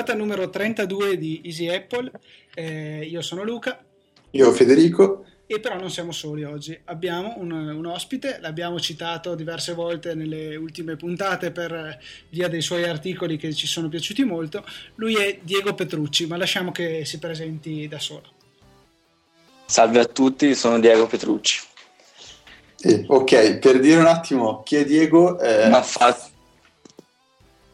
[0.00, 2.10] puntata numero 32 di Easy Apple.
[2.54, 3.82] Eh, io sono Luca.
[4.30, 5.24] Io Federico.
[5.46, 10.54] E però non siamo soli oggi, abbiamo un, un, ospite, l'abbiamo citato diverse volte nelle
[10.54, 14.64] ultime puntate per via dei suoi articoli che ci sono piaciuti molto.
[14.94, 18.30] Lui è Diego Petrucci, ma lasciamo che si presenti da solo.
[19.66, 21.60] Salve a tutti, sono Diego Petrucci.
[22.82, 25.38] Eh, ok, per dire un attimo chi è Diego...
[25.40, 25.68] Eh...
[25.68, 26.29] Ma fa...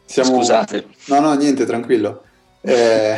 [0.07, 0.37] Siamo...
[0.37, 0.87] Scusate.
[1.07, 2.23] No, no, niente, tranquillo.
[2.61, 3.17] Eh,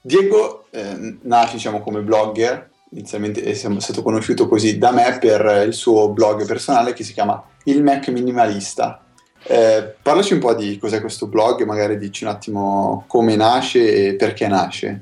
[0.00, 5.72] Diego eh, nasce diciamo, come blogger, inizialmente è stato conosciuto così da me per il
[5.72, 9.02] suo blog personale che si chiama Il Mac Minimalista.
[9.46, 14.14] Eh, parlaci un po' di cos'è questo blog, magari dici un attimo come nasce e
[14.14, 15.00] perché nasce.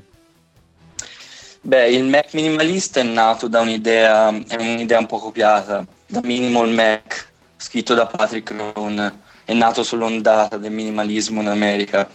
[1.61, 6.69] Beh, il Mac minimalista è nato da un'idea, è un'idea un po' copiata, da Minimal
[6.71, 12.09] Mac, scritto da Patrick Rohn è nato sull'ondata del minimalismo in America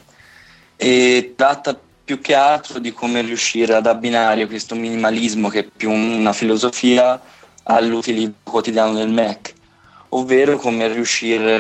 [0.77, 5.91] e tratta più che altro di come riuscire ad abbinare questo minimalismo che è più
[5.91, 7.21] una filosofia
[7.65, 9.53] all'utilizzo quotidiano del Mac,
[10.11, 11.59] ovvero come riuscire,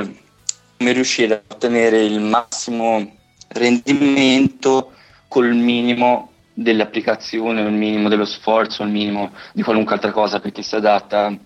[0.78, 3.16] come riuscire a ottenere il massimo
[3.48, 4.92] rendimento
[5.28, 10.74] col minimo dell'applicazione, il minimo dello sforzo, il minimo di qualunque altra cosa perché si
[10.74, 11.36] adatta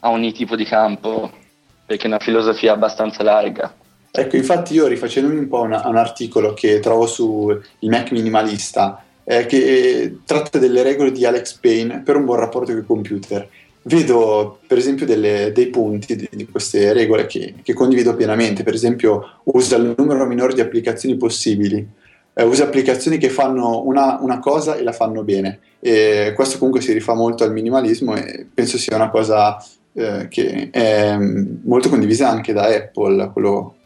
[0.00, 1.44] a ogni tipo di campo
[1.86, 3.72] perché è una filosofia abbastanza larga.
[4.10, 9.04] Ecco, infatti io rifacendomi un po' una, un articolo che trovo su il Mac minimalista,
[9.24, 13.48] eh, che tratta delle regole di Alex Payne per un buon rapporto con i computer.
[13.82, 18.74] Vedo per esempio delle, dei punti di, di queste regole che, che, condivido pienamente, per
[18.74, 21.86] esempio usa il numero minore di applicazioni possibili,
[22.32, 25.60] eh, usa applicazioni che fanno una, una, cosa e la fanno bene.
[25.78, 29.56] E questo comunque si rifà molto al minimalismo e penso sia una cosa
[29.96, 33.76] eh, che è molto condivisa anche da Apple, quello,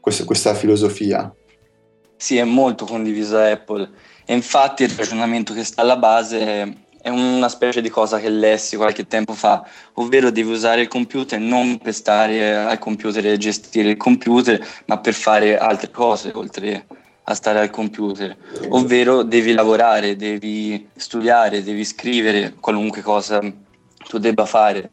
[0.00, 1.30] questa, questa filosofia.
[2.16, 3.90] Sì, è molto condivisa da Apple.
[4.24, 8.76] E infatti il ragionamento che sta alla base è una specie di cosa che lessi
[8.76, 13.90] qualche tempo fa, ovvero devi usare il computer non per stare al computer e gestire
[13.90, 16.86] il computer, ma per fare altre cose oltre
[17.24, 18.34] a stare al computer,
[18.68, 23.40] ovvero devi lavorare, devi studiare, devi scrivere qualunque cosa
[24.08, 24.90] tu debba fare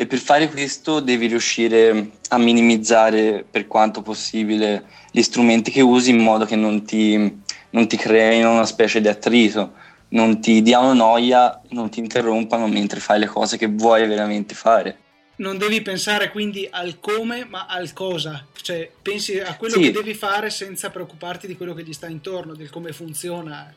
[0.00, 6.08] e per fare questo devi riuscire a minimizzare per quanto possibile gli strumenti che usi
[6.08, 9.74] in modo che non ti, non ti creino una specie di attrito,
[10.08, 14.98] non ti diano noia, non ti interrompano mentre fai le cose che vuoi veramente fare.
[15.36, 19.82] Non devi pensare quindi al come, ma al cosa, cioè pensi a quello sì.
[19.82, 23.70] che devi fare senza preoccuparti di quello che gli sta intorno, del come funziona.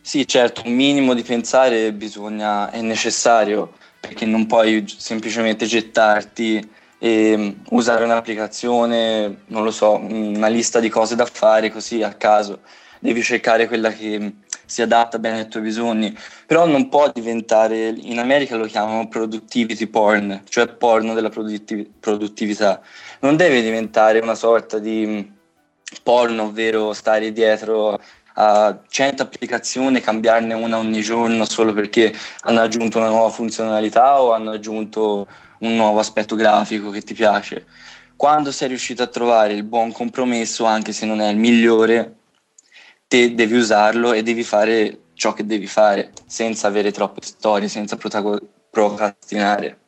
[0.00, 7.56] Sì, certo, un minimo di pensare bisogna, è necessario perché non puoi semplicemente gettarti e
[7.70, 12.60] usare un'applicazione, non lo so, una lista di cose da fare così a caso.
[12.98, 16.16] Devi cercare quella che si adatta bene ai tuoi bisogni,
[16.46, 22.80] però non può diventare, in America lo chiamano productivity porn, cioè porno della produttiv- produttività.
[23.20, 25.32] Non deve diventare una sorta di
[26.02, 28.00] porno, ovvero stare dietro
[28.38, 34.32] a 100 applicazioni, cambiarne una ogni giorno solo perché hanno aggiunto una nuova funzionalità o
[34.32, 35.26] hanno aggiunto
[35.60, 37.64] un nuovo aspetto grafico che ti piace.
[38.14, 42.14] Quando sei riuscito a trovare il buon compromesso, anche se non è il migliore,
[43.08, 47.96] te devi usarlo e devi fare ciò che devi fare senza avere troppe storie, senza
[48.70, 49.78] procrastinare.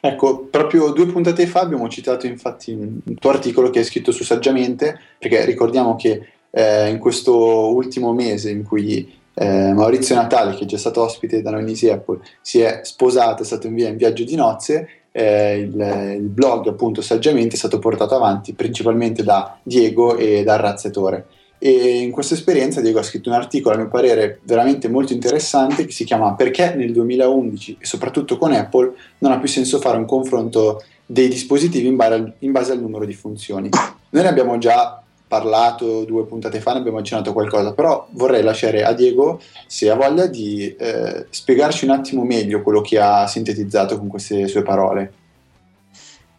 [0.00, 4.22] Ecco, proprio due puntate fa abbiamo citato infatti un tuo articolo che hai scritto su
[4.22, 10.62] Saggiamente, perché ricordiamo che eh, in questo ultimo mese in cui eh, Maurizio Natale, che
[10.62, 13.88] è già stato ospite da noi in Apple, si è sposato, è stato in via
[13.88, 19.22] in viaggio di nozze, eh, il, il, blog appunto saggiamente è stato portato avanti principalmente
[19.24, 21.26] da Diego e dal Razzetore.
[21.58, 25.86] E in questa esperienza Diego ha scritto un articolo a mio parere veramente molto interessante
[25.86, 29.96] che si chiama Perché nel 2011 e soprattutto con Apple non ha più senso fare
[29.96, 33.70] un confronto dei dispositivi in base al, in base al numero di funzioni.
[34.10, 35.03] Noi ne abbiamo già
[35.34, 39.96] parlato due puntate fa, ne abbiamo accennato qualcosa, però vorrei lasciare a Diego, se ha
[39.96, 45.12] voglia, di eh, spiegarci un attimo meglio quello che ha sintetizzato con queste sue parole.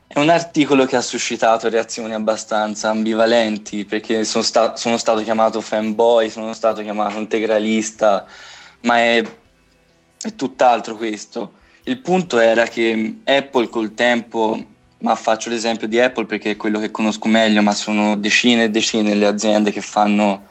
[0.08, 5.60] È un articolo che ha suscitato reazioni abbastanza ambivalenti, perché sono, sta- sono stato chiamato
[5.60, 8.26] fanboy, sono stato chiamato integralista,
[8.82, 9.22] ma è,
[10.22, 11.52] è tutt'altro questo.
[11.84, 14.58] Il punto era che Apple col tempo
[15.06, 18.70] ma faccio l'esempio di Apple perché è quello che conosco meglio, ma sono decine e
[18.72, 20.48] decine le aziende che fanno,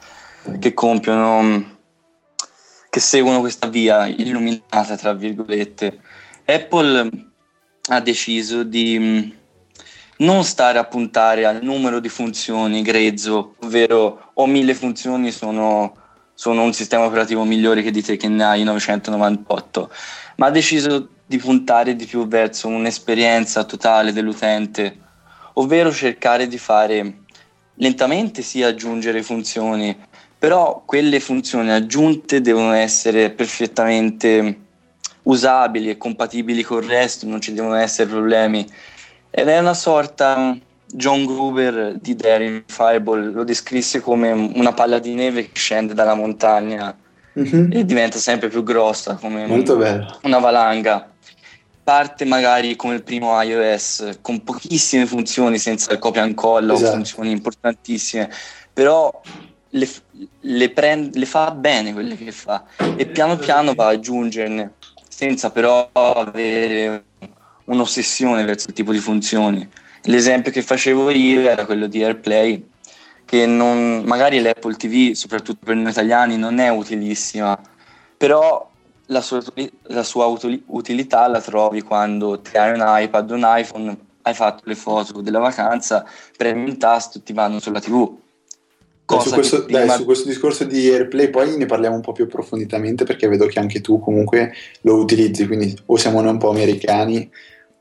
[0.59, 1.79] che compiono,
[2.89, 5.99] che seguono questa via illuminata, tra virgolette.
[6.45, 7.09] Apple
[7.89, 9.35] ha deciso di,
[10.19, 15.97] non stare a puntare al numero di funzioni grezzo, ovvero ho mille funzioni, sono,
[16.33, 19.91] sono un sistema operativo migliore che di te che ne hai 998,
[20.37, 24.97] ma ha deciso di puntare di più verso un'esperienza totale dell'utente,
[25.53, 27.23] ovvero cercare di fare
[27.75, 29.97] lentamente sì aggiungere funzioni,
[30.37, 34.59] però quelle funzioni aggiunte devono essere perfettamente
[35.23, 38.67] usabili e compatibili con il resto, non ci devono essere problemi.
[39.31, 40.55] Ed è una sorta,
[40.85, 46.13] John Gruber di Daring Fireball lo descrisse come una palla di neve che scende dalla
[46.13, 46.95] montagna
[47.37, 47.71] mm-hmm.
[47.71, 51.09] e diventa sempre più grossa, come un, una valanga.
[51.85, 56.93] Parte magari come il primo iOS con pochissime funzioni senza il copia e incolla esatto.
[56.93, 58.31] funzioni importantissime,
[58.73, 59.21] però
[59.69, 59.87] le,
[60.39, 62.63] le, prend- le fa bene quelle che fa
[62.97, 64.73] e piano piano va ad aggiungerne
[65.07, 67.03] senza però avere
[67.65, 69.69] un'ossessione verso il tipo di funzioni.
[70.03, 72.67] L'esempio che facevo io era quello di AirPlay,
[73.23, 77.59] che non, magari l'Apple TV, soprattutto per noi italiani, non è utilissima,
[78.17, 78.69] però
[79.07, 79.41] la sua,
[79.83, 80.25] la sua
[80.67, 85.39] utilità la trovi quando ti hai un iPad, un iPhone, hai fatto le foto della
[85.39, 86.05] vacanza,
[86.35, 88.23] premi un tasto e ti vanno sulla TV
[89.19, 93.03] su, questo, dai, su, questo, discorso di AirPlay poi ne parliamo un po' più approfonditamente
[93.03, 97.29] perché vedo che anche tu comunque lo utilizzi, quindi o siamo noi un po' americani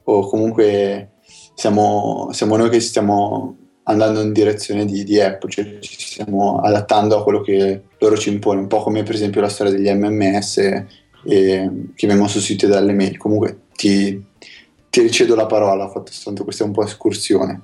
[0.04, 1.12] o comunque
[1.54, 7.18] siamo, siamo noi che stiamo andando in direzione di, di, Apple, cioè ci stiamo adattando
[7.18, 10.84] a quello che loro ci impone, un po' come per esempio la storia degli MMS
[11.24, 13.16] e, che vengono sostituiti dalle mail.
[13.16, 14.22] Comunque ti,
[14.90, 17.62] ti ricedo la parola, fatto soltanto questa un po' escursione.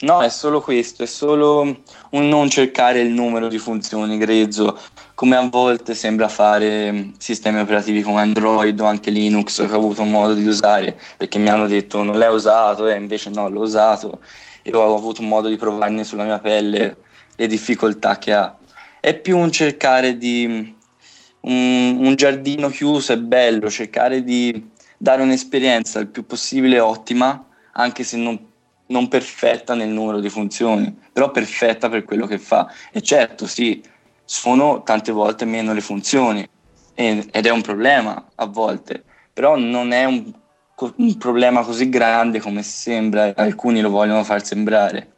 [0.00, 4.78] No, è solo questo, è solo un non cercare il numero di funzioni grezzo,
[5.14, 10.02] come a volte sembra fare sistemi operativi come Android o anche Linux che ho avuto
[10.02, 14.20] modo di usare, perché mi hanno detto non l'hai usato e invece no, l'ho usato
[14.62, 16.96] e ho avuto modo di provarne sulla mia pelle
[17.34, 18.54] le difficoltà che ha.
[19.00, 20.74] È più un cercare di
[21.44, 28.04] un, un giardino chiuso e bello, cercare di dare un'esperienza il più possibile ottima, anche
[28.04, 28.52] se non
[28.86, 32.70] non perfetta nel numero di funzioni, però perfetta per quello che fa.
[32.92, 33.82] E certo, sì,
[34.24, 36.46] sono tante volte meno le funzioni
[36.94, 39.02] ed è un problema a volte,
[39.32, 40.32] però non è un,
[40.96, 45.14] un problema così grande come sembra, alcuni lo vogliono far sembrare.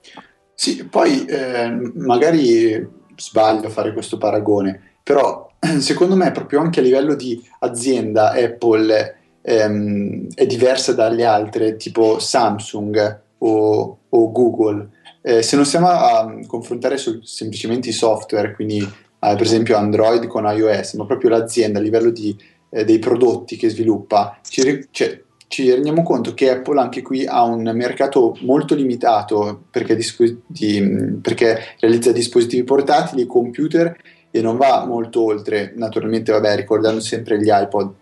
[0.55, 5.46] Sì, poi eh, magari sbaglio a fare questo paragone, però
[5.81, 12.19] secondo me proprio anche a livello di azienda Apple ehm, è diversa dalle altre, tipo
[12.19, 14.89] Samsung o, o Google.
[15.23, 18.89] Eh, se non stiamo a confrontare su, semplicemente i software, quindi eh,
[19.19, 22.37] per esempio Android con iOS, ma proprio l'azienda a livello di,
[22.71, 27.43] eh, dei prodotti che sviluppa, ci, cioè, ci, rendiamo conto che Apple anche qui ha
[27.43, 33.97] un mercato molto limitato perché, dispo- di, perché realizza dispositivi portatili, computer
[34.31, 37.93] e non va molto oltre, naturalmente vabbè ricordando sempre gli iPod.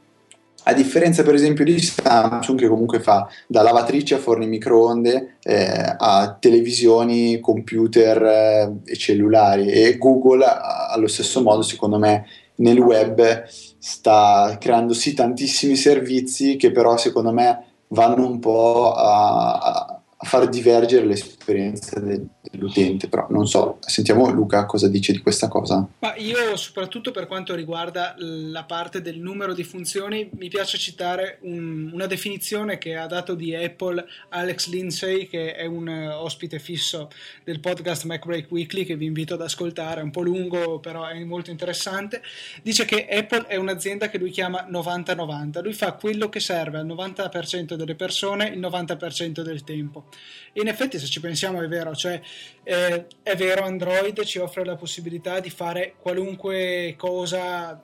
[0.67, 5.95] A differenza per esempio di Samsung che comunque fa da lavatrice a forni microonde eh,
[5.99, 9.69] a televisioni, computer eh, e cellulari.
[9.69, 12.27] E Google allo stesso modo secondo me
[12.57, 20.01] nel web sta creando sì tantissimi servizi che però secondo me vanno un po' a,
[20.25, 25.87] far divergere l'esperienza del, dell'utente, però non so, sentiamo Luca cosa dice di questa cosa.
[26.01, 31.39] Ma io soprattutto per quanto riguarda la parte del numero di funzioni mi piace citare
[31.43, 36.59] un, una definizione che ha dato di Apple Alex Lindsay che è un uh, ospite
[36.59, 37.11] fisso
[37.45, 41.23] del podcast MacBreak Weekly che vi invito ad ascoltare, è un po' lungo però è
[41.25, 42.23] molto interessante,
[42.63, 46.87] dice che Apple è un'azienda che lui chiama 90-90, lui fa quello che serve al
[46.87, 50.07] 90% delle persone il 90% del tempo
[50.55, 52.21] in effetti, se ci pensiamo, è vero, cioè
[52.63, 57.83] eh, è vero, Android ci offre la possibilità di fare qualunque cosa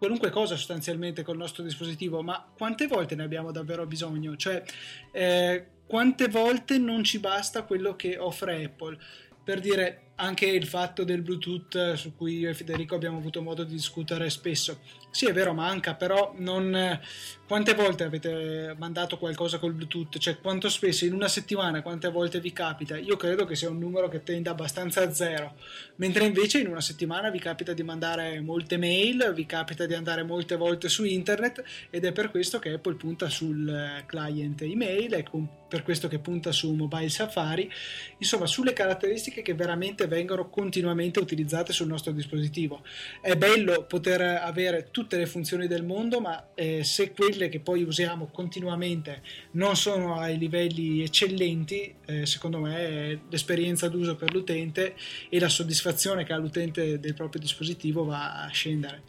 [0.00, 4.34] qualunque cosa sostanzialmente col nostro dispositivo, ma quante volte ne abbiamo davvero bisogno?
[4.34, 4.62] Cioè,
[5.12, 8.96] eh, quante volte non ci basta quello che offre Apple?
[9.44, 13.64] Per dire, anche il fatto del Bluetooth su cui io e Federico abbiamo avuto modo
[13.64, 14.80] di discutere spesso.
[15.10, 17.00] Sì, è vero, manca, però non...
[17.50, 20.18] Quante volte avete mandato qualcosa col Bluetooth?
[20.18, 22.96] Cioè, quanto spesso in una settimana, quante volte vi capita?
[22.96, 25.56] Io credo che sia un numero che tende abbastanza a zero,
[25.96, 30.22] mentre invece in una settimana vi capita di mandare molte mail, vi capita di andare
[30.22, 35.24] molte volte su internet ed è per questo che Apple punta sul client email, è
[35.68, 37.68] per questo che punta su mobile Safari,
[38.18, 42.82] insomma, sulle caratteristiche che veramente vengono continuamente utilizzate sul nostro dispositivo.
[43.22, 47.82] È bello poter avere tutte le funzioni del mondo, ma eh, se quelle che poi
[47.82, 54.94] usiamo continuamente non sono ai livelli eccellenti, eh, secondo me l'esperienza d'uso per l'utente
[55.28, 59.02] e la soddisfazione che ha l'utente del proprio dispositivo va a scendere.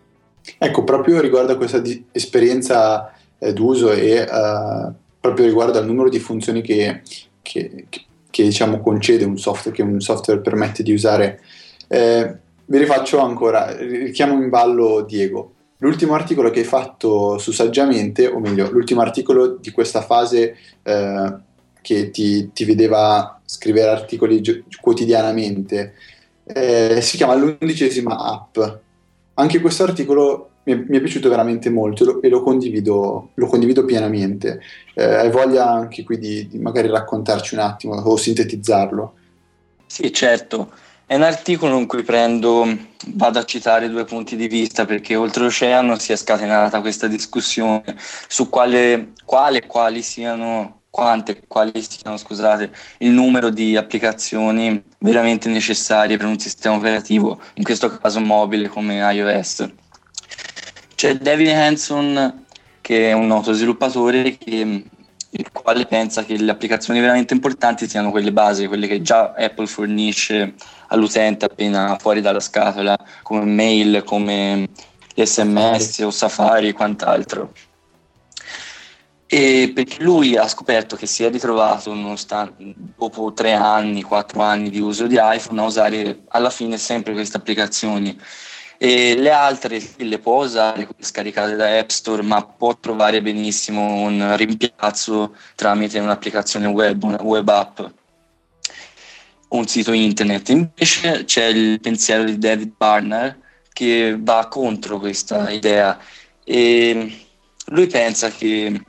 [0.58, 6.10] Ecco, proprio riguardo a questa di- esperienza eh, d'uso e uh, proprio riguardo al numero
[6.10, 7.02] di funzioni che,
[7.42, 11.42] che, che diciamo, concede un software, che un software permette di usare,
[11.88, 12.36] eh,
[12.66, 15.54] vi rifaccio ancora, richiamo in ballo Diego.
[15.80, 21.34] L'ultimo articolo che hai fatto su Saggiamente, o meglio, l'ultimo articolo di questa fase eh,
[21.82, 25.96] che ti, ti, vedeva scrivere articoli gi- quotidianamente,
[26.46, 28.58] eh, si chiama l'undicesima app.
[29.34, 33.84] Anche questo articolo mi è, mi è, piaciuto veramente molto e lo condivido, lo condivido
[33.86, 34.62] pienamente.
[34.94, 39.14] Eh, hai voglia anche qui di, di, magari raccontarci un attimo o sintetizzarlo?
[39.86, 40.72] Sì, certo.
[41.06, 42.66] È un articolo in cui prendo,
[43.08, 47.84] vado a citare due punti di vista perché oltreoceano si è scatenata questa discussione
[48.28, 56.18] su quale, quale quali siano quante, quali siano, scusate, il numero di applicazioni veramente necessarie
[56.18, 59.70] per un sistema operativo, in questo caso mobile come iOS.
[61.02, 62.46] C'è David Hanson,
[62.80, 64.86] che è un noto sviluppatore, che,
[65.32, 69.66] il quale pensa che le applicazioni veramente importanti siano quelle base, quelle che già Apple
[69.66, 70.54] fornisce
[70.90, 74.70] all'utente appena fuori dalla scatola, come mail, come
[75.16, 77.52] sms o Safari e quant'altro.
[79.26, 81.96] E perché lui ha scoperto che si è ritrovato
[82.96, 87.38] dopo tre anni, quattro anni di uso di iPhone a usare alla fine sempre queste
[87.38, 88.16] applicazioni
[88.84, 94.36] e le altre le può usare scaricate da App Store, ma può trovare benissimo un
[94.36, 97.80] rimpiazzo tramite un'applicazione web, una web app
[99.50, 100.50] un sito internet.
[100.50, 103.38] Invece c'è il pensiero di David Barner
[103.72, 106.00] che va contro questa idea
[106.44, 107.26] e
[107.66, 108.82] lui pensa che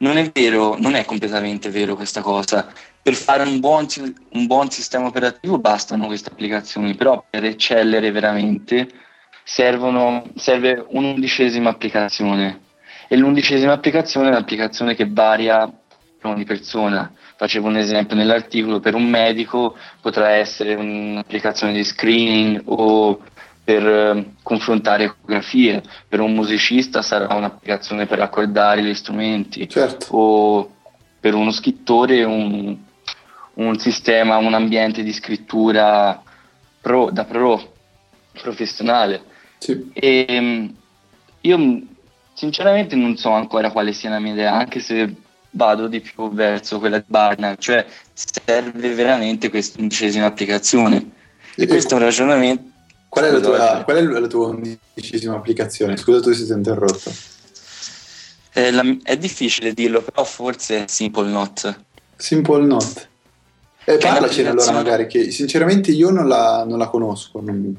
[0.00, 2.70] non è vero, non è completamente vero questa cosa.
[3.08, 3.86] Per fare un buon,
[4.32, 8.86] un buon sistema operativo bastano queste applicazioni, però per eccellere veramente
[9.42, 12.60] servono, serve un'undicesima applicazione
[13.08, 17.10] e l'undicesima applicazione è un'applicazione che varia per ogni persona.
[17.36, 23.22] Facevo un esempio nell'articolo, per un medico potrà essere un'applicazione di screening o
[23.64, 30.14] per eh, confrontare ecografie, per un musicista sarà un'applicazione per accordare gli strumenti certo.
[30.14, 30.72] o
[31.18, 32.76] per uno scrittore un,
[33.58, 36.20] un sistema, un ambiente di scrittura
[36.80, 37.74] pro, da pro
[38.32, 39.22] professionale.
[39.58, 39.90] Sì.
[39.92, 40.74] E, ehm,
[41.42, 41.80] io
[42.34, 45.12] sinceramente non so ancora quale sia la mia idea, anche se
[45.50, 51.10] vado di più verso quella di Barnard, cioè serve veramente questa undicesima applicazione.
[51.56, 52.76] E, questo è un ragionamento.
[53.08, 55.96] Qual è, la tua, qual è la tua undicesima applicazione?
[55.96, 57.10] Scusa, tu sei interrotto.
[58.52, 61.84] Eh, la, è difficile dirlo, però forse è Simple Note.
[62.16, 63.08] Simple Note.
[63.88, 67.40] Eh, parlacene allora magari, che sinceramente io non la, non la conosco.
[67.40, 67.74] Non...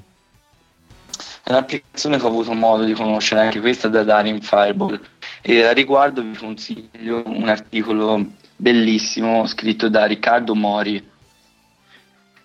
[1.44, 5.00] È un'applicazione che ho avuto modo di conoscere anche questa da dare in Fireball
[5.44, 8.26] e a riguardo vi consiglio un articolo
[8.56, 11.08] bellissimo scritto da Riccardo Mori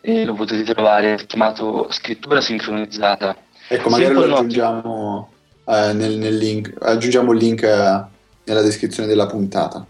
[0.02, 3.34] e lo potete trovare chiamato Scrittura sincronizzata.
[3.66, 5.32] Ecco, magari Simple lo aggiungiamo,
[5.64, 8.04] eh, nel, nel link, aggiungiamo il link eh,
[8.44, 9.86] nella descrizione della puntata.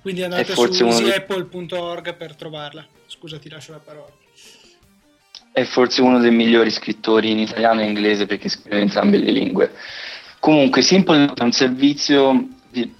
[0.00, 2.86] Quindi andate su easyapple.org per trovarla.
[3.20, 4.10] Scusa, ti lascio la parola.
[5.52, 9.30] È forse uno dei migliori scrittori in italiano e inglese perché scrive in entrambe le
[9.30, 9.74] lingue.
[10.38, 12.90] Comunque, Simple è un servizio di,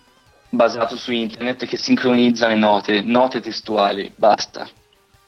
[0.50, 4.68] basato su internet che sincronizza le note, note testuali, basta.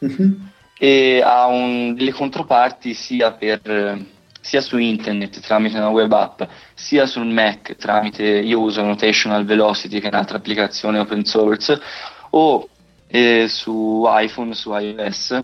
[0.05, 0.33] Mm-hmm.
[0.77, 3.99] E ha un, delle controparti sia, per,
[4.43, 6.43] sia su internet tramite una web app,
[6.75, 11.81] sia sul Mac tramite, io uso Notational Velocity che è un'altra applicazione open source,
[12.29, 12.69] o
[13.13, 15.39] eh, su iPhone, su iOS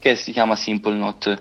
[0.00, 1.38] che si chiama Simple Note.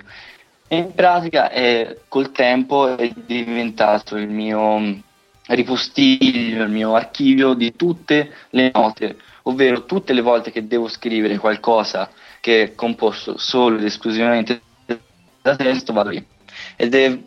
[0.68, 5.02] E in pratica è, col tempo è diventato il mio
[5.48, 11.38] ripostiglio, il mio archivio di tutte le note, ovvero tutte le volte che devo scrivere
[11.38, 14.62] qualcosa che è composto solo ed esclusivamente
[15.42, 16.26] da testo, vado lì.
[16.76, 17.18] Ed è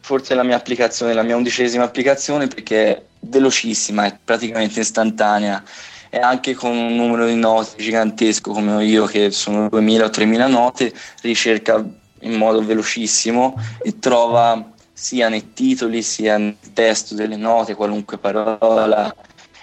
[0.00, 5.62] forse la mia applicazione, la mia undicesima applicazione perché è velocissima, è praticamente istantanea
[6.10, 10.46] e anche con un numero di note gigantesco come io che sono 2000 o 3000
[10.48, 11.84] note ricerca
[12.22, 19.14] in modo velocissimo e trova sia nei titoli sia nel testo delle note qualunque parola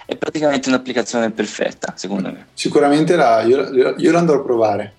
[0.06, 4.94] è praticamente un'applicazione perfetta secondo me sicuramente la, io, io la andrò a provare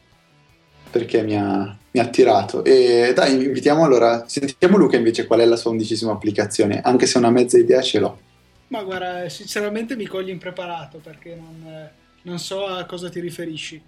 [0.89, 2.63] perché mi ha, mi ha attirato.
[2.63, 7.18] E dai, invitiamo allora, sentiamo Luca invece qual è la sua undicesima applicazione, anche se
[7.18, 8.20] una mezza idea ce l'ho.
[8.70, 11.90] Ma guarda, sinceramente mi cogli impreparato perché non,
[12.24, 13.82] non so a cosa ti riferisci.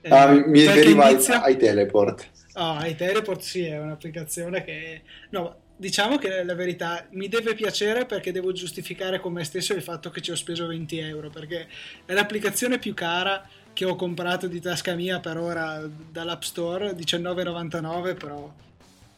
[0.00, 1.42] Eh, ah, mi, riferiva inizia...
[1.42, 2.28] ai, ai teleport.
[2.54, 5.02] Ah, ai teleport sì, è un'applicazione che...
[5.30, 9.82] No, diciamo che la verità mi deve piacere perché devo giustificare con me stesso il
[9.82, 11.68] fatto che ci ho speso 20 euro perché
[12.04, 18.16] è l'applicazione più cara che ho comprato di tasca mia per ora dall'App Store 19,99
[18.16, 18.52] però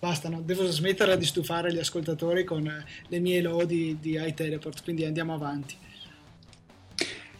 [0.00, 5.34] basta devo smetterla di stufare gli ascoltatori con le mie lodi di iTeleport quindi andiamo
[5.34, 5.76] avanti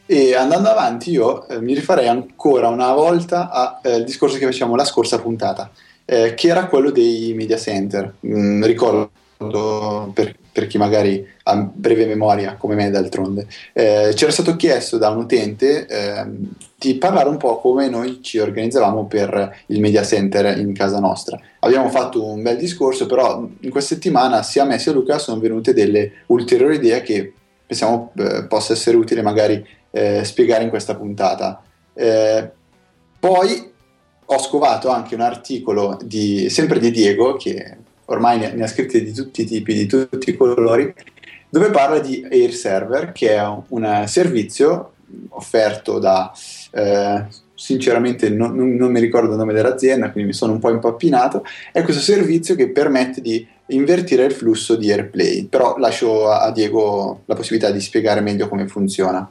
[0.06, 4.76] e andando avanti io eh, mi rifarei ancora una volta al eh, discorso che facciamo
[4.76, 5.70] la scorsa puntata
[6.10, 8.14] eh, che era quello dei media center.
[8.26, 9.12] Mm, ricordo
[10.12, 15.08] per, per, chi magari ha breve memoria, come me d'altronde, eh, c'era stato chiesto da
[15.08, 16.26] un utente eh,
[16.76, 21.40] di parlare un po' come noi ci organizzavamo per il media center in casa nostra.
[21.60, 25.18] Abbiamo fatto un bel discorso, però in questa settimana sia a me sia a Luca
[25.18, 27.32] sono venute delle ulteriori idee che
[27.66, 31.62] pensiamo eh, possa essere utile magari eh, spiegare in questa puntata.
[31.94, 32.50] Eh,
[33.18, 33.72] poi
[34.32, 37.78] ho scovato anche un articolo di, sempre di Diego, che
[38.10, 40.92] ormai ne, ne ha scritti di tutti i tipi, di tutti i colori,
[41.48, 44.92] dove parla di Air Server, che è un, un servizio
[45.30, 46.32] offerto da,
[46.72, 47.24] eh,
[47.54, 51.82] sinceramente non, non, mi ricordo il nome dell'azienda, quindi mi sono un po' impappinato, è
[51.82, 57.34] questo servizio che permette di invertire il flusso di AirPlay, però lascio a Diego la
[57.34, 59.28] possibilità di spiegare meglio come funziona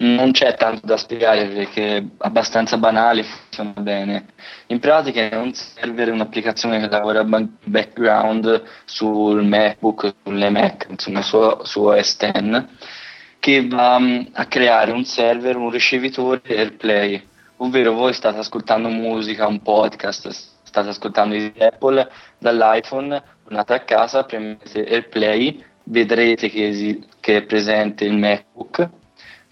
[0.00, 4.26] non c'è tanto da spiegare perché è abbastanza banale, funziona bene.
[4.66, 11.38] In pratica è un server, un'applicazione che lavora background sul MacBook, sulle Mac, insomma su,
[11.62, 12.64] su OS X,
[13.38, 17.22] che va mm, a creare un server, un ricevitore AirPlay,
[17.58, 20.28] ovvero voi state ascoltando musica, un podcast,
[20.62, 28.04] state ascoltando di Apple dall'iPhone, tornate a casa, premete AirPlay, vedrete che, che è presente
[28.06, 28.98] il MacBook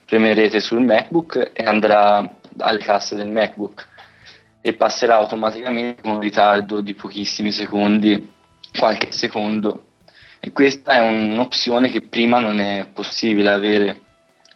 [0.09, 3.87] premerete sul MacBook e andrà alle casse del MacBook
[4.62, 8.33] e passerà automaticamente con un ritardo di pochissimi secondi,
[8.77, 9.85] qualche secondo.
[10.40, 14.01] E questa è un'opzione che prima non è possibile avere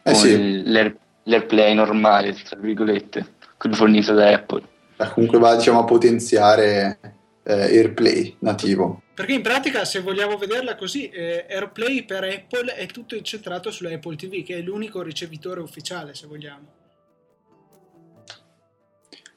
[0.03, 0.62] eh con sì.
[0.65, 4.62] l'Air, l'AirPlay normale, tra virgolette, quello fornito da Apple.
[4.97, 6.99] Eh, comunque va diciamo, a potenziare
[7.44, 9.02] eh, AirPlay nativo.
[9.14, 13.90] Perché in pratica, se vogliamo vederla così, eh, AirPlay per Apple è tutto incentrato sulla
[13.90, 16.81] Apple TV, che è l'unico ricevitore ufficiale, se vogliamo.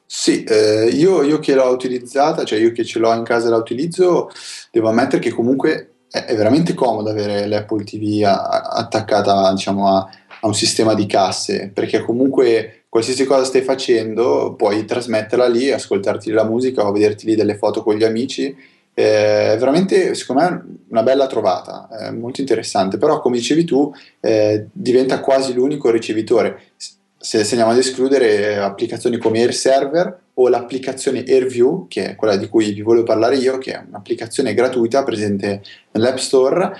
[0.05, 3.49] Sì, eh, io, io, che l'ho utilizzata, cioè io che ce l'ho in casa e
[3.49, 4.29] la utilizzo,
[4.71, 9.89] devo ammettere che comunque è, è veramente comodo avere l'Apple TV a, a, attaccata diciamo,
[9.89, 15.69] a, a un sistema di casse, perché comunque qualsiasi cosa stai facendo puoi trasmetterla lì,
[15.69, 18.55] ascoltarti la musica o vederti lì delle foto con gli amici
[18.93, 23.91] è eh, veramente, secondo me, una bella trovata, è molto interessante, però come dicevi tu,
[24.21, 26.71] eh, diventa quasi l'unico ricevitore.
[26.77, 32.37] Se, se andiamo ad escludere applicazioni come Air Server o l'applicazione AirView, che è quella
[32.37, 36.71] di cui vi volevo parlare io, che è un'applicazione gratuita presente nell'App Store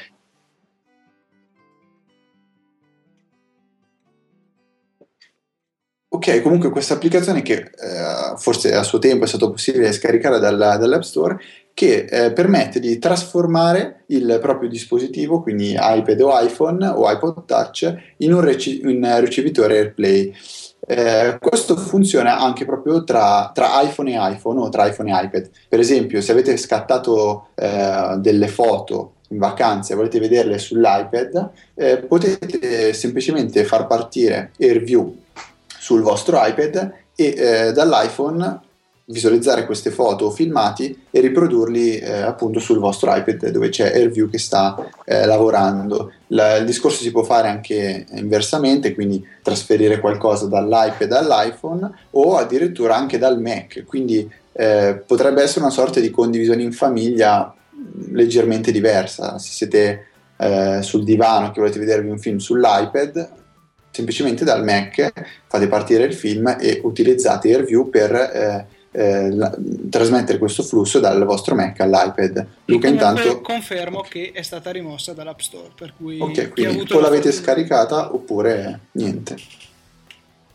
[6.15, 10.78] Ok, comunque questa applicazione che eh, forse a suo tempo è stato possibile scaricare dalla,
[10.78, 11.38] dall'App Store
[11.73, 17.93] che eh, permette di trasformare il proprio dispositivo, quindi iPad o iPhone o iPod Touch,
[18.19, 20.34] in un, rec- un ricevitore AirPlay.
[20.88, 25.49] Eh, questo funziona anche proprio tra, tra, iPhone e iPhone o tra iPhone e iPad.
[25.67, 31.97] Per esempio, se avete scattato eh, delle foto in vacanza e volete vederle sull'iPad, eh,
[31.97, 35.23] potete semplicemente far partire AirView
[35.86, 38.60] sul vostro iPad e eh, dall'iPhone
[39.06, 44.28] visualizzare queste foto o filmati e riprodurli eh, appunto sul vostro iPad dove c'è AirView
[44.28, 46.12] che sta eh, lavorando.
[46.30, 52.95] La, il discorso si può fare anche inversamente, quindi trasferire qualcosa dall'iPad all'iPhone o addirittura
[52.95, 57.54] anche dal Mac, quindi eh, potrebbe essere una sorta di condivisione in famiglia
[58.12, 59.38] leggermente diversa.
[59.38, 63.43] Se siete eh, sul divano che volete vedervi un film sull'iPad,
[63.95, 65.12] semplicemente dal Mac
[65.47, 69.55] fate partire il film e utilizzate AirView per eh, eh, la,
[69.89, 72.45] trasmettere questo flusso dal vostro Mac all'iPad.
[72.65, 77.31] Luca intanto confermo che è stata rimossa dall'App Store, per cui Ok, quindi o l'avete
[77.31, 77.31] fortuna...
[77.31, 79.38] scaricata oppure niente.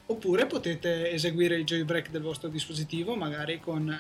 [0.07, 3.96] Oppure potete eseguire il jailbreak del vostro dispositivo magari con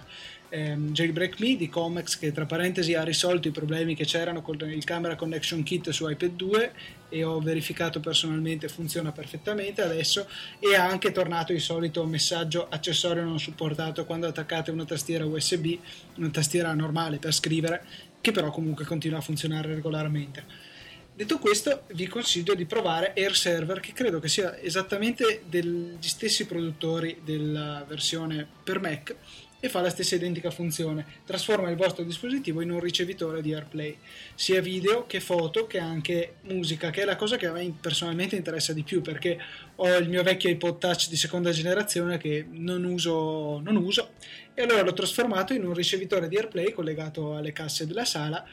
[0.50, 4.56] ehm, Jailbreak Me di Comex che tra parentesi ha risolto i problemi che c'erano con
[4.70, 6.72] il camera connection kit su iPad 2
[7.08, 13.22] e ho verificato personalmente funziona perfettamente adesso e ha anche tornato il solito messaggio accessorio
[13.22, 15.76] non supportato quando attaccate una tastiera USB,
[16.16, 17.84] una tastiera normale per scrivere
[18.20, 20.68] che però comunque continua a funzionare regolarmente.
[21.14, 26.46] Detto questo, vi consiglio di provare Air Server, che credo che sia esattamente degli stessi
[26.46, 29.14] produttori della versione per Mac
[29.60, 31.04] e fa la stessa identica funzione.
[31.24, 33.96] Trasforma il vostro dispositivo in un ricevitore di AirPlay,
[34.34, 38.36] sia video che foto che anche musica, che è la cosa che a me personalmente
[38.36, 39.38] interessa di più perché
[39.76, 44.12] ho il mio vecchio iPod Touch di seconda generazione che non uso, non uso
[44.54, 48.44] e allora l'ho trasformato in un ricevitore di AirPlay collegato alle casse della sala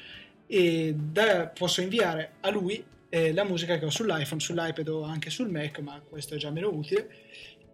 [0.46, 5.30] e da, posso inviare a lui eh, la musica che ho sull'iPhone, sull'iPad o anche
[5.30, 7.10] sul Mac, ma questo è già meno utile,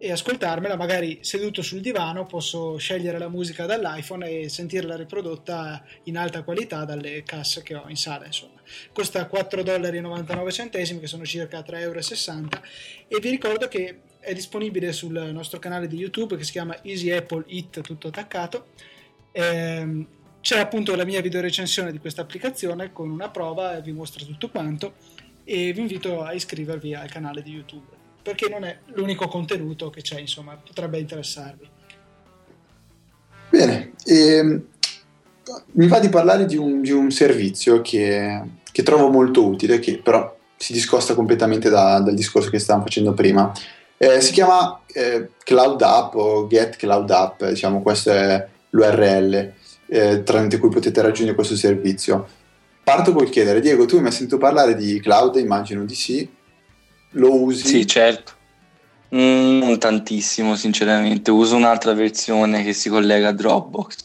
[0.04, 6.18] e ascoltarmela magari seduto sul divano posso scegliere la musica dall'iPhone e sentirla riprodotta in
[6.18, 8.60] alta qualità dalle casse che ho in sala insomma.
[8.92, 12.00] Costa 4,99 che sono circa 3,60 euro
[13.08, 17.10] e vi ricordo che è disponibile sul nostro canale di YouTube che si chiama Easy
[17.10, 18.66] Apple It tutto attaccato.
[19.32, 20.06] Ehm,
[20.42, 24.50] c'è appunto la mia video recensione di questa applicazione con una prova, vi mostro tutto
[24.50, 24.96] quanto
[25.44, 30.00] e vi invito a iscrivervi al canale di YouTube perché non è l'unico contenuto che
[30.00, 31.68] c'è, insomma, potrebbe interessarvi.
[33.50, 34.62] Bene, e,
[35.72, 38.40] mi va di parlare di un, di un servizio che,
[38.72, 43.12] che, trovo molto utile, che però si discosta completamente da, dal discorso che stavamo facendo
[43.12, 43.52] prima.
[43.98, 49.52] Eh, si chiama eh, Cloud App o Get Cloud App, diciamo questo è l'URL
[49.86, 52.26] eh, tramite cui potete raggiungere questo servizio.
[52.82, 55.36] Parto col chiedere, Diego, tu mi hai sentito parlare di cloud?
[55.36, 56.33] Immagino di sì.
[57.14, 57.66] Lo usi?
[57.66, 58.32] Sì, certo.
[59.14, 61.30] Mm, non tantissimo, sinceramente.
[61.30, 63.96] Uso un'altra versione che si collega a Dropbox.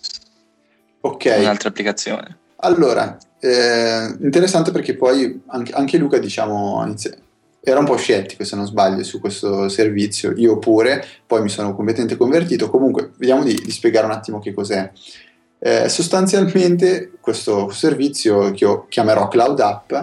[1.02, 1.36] Ok.
[1.38, 2.38] Un'altra applicazione.
[2.58, 7.16] Allora, eh, interessante perché poi anche, anche Luca, diciamo, inizia-
[7.62, 11.76] era un po' scettico se non sbaglio su questo servizio, io pure, poi mi sono
[11.76, 12.70] completamente convertito.
[12.70, 14.92] Comunque, vediamo di, di spiegare un attimo che cos'è.
[15.62, 19.94] Eh, sostanzialmente questo servizio che io chiamerò Cloud App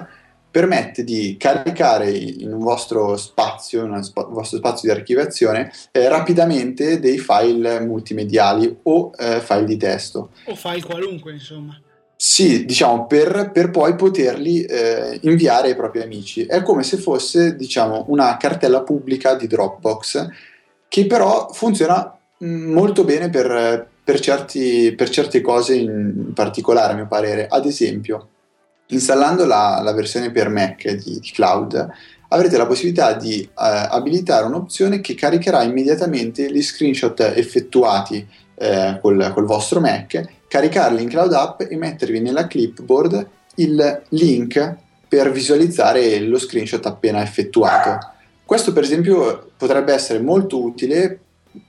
[0.57, 6.09] permette di caricare in un vostro spazio, in un sp- vostro spazio di archiviazione, eh,
[6.09, 10.31] rapidamente dei file multimediali o eh, file di testo.
[10.47, 11.79] O file qualunque, insomma.
[12.17, 16.47] Sì, diciamo, per, per poi poterli eh, inviare ai propri amici.
[16.47, 20.27] È come se fosse, diciamo, una cartella pubblica di Dropbox,
[20.89, 26.97] che però funziona mm, molto bene per, per, certi, per certe cose in particolare, a
[26.97, 27.47] mio parere.
[27.47, 28.29] Ad esempio,
[28.89, 31.89] installando la, la versione per Mac di, di, Cloud,
[32.29, 39.31] avrete la possibilità di eh, abilitare un'opzione che caricherà immediatamente gli screenshot effettuati eh, col,
[39.33, 44.77] col vostro Mac, caricarli in Cloud App e mettervi nella clipboard il link
[45.09, 48.13] per visualizzare lo screenshot appena effettuato.
[48.45, 51.21] Questo per esempio potrebbe essere molto utile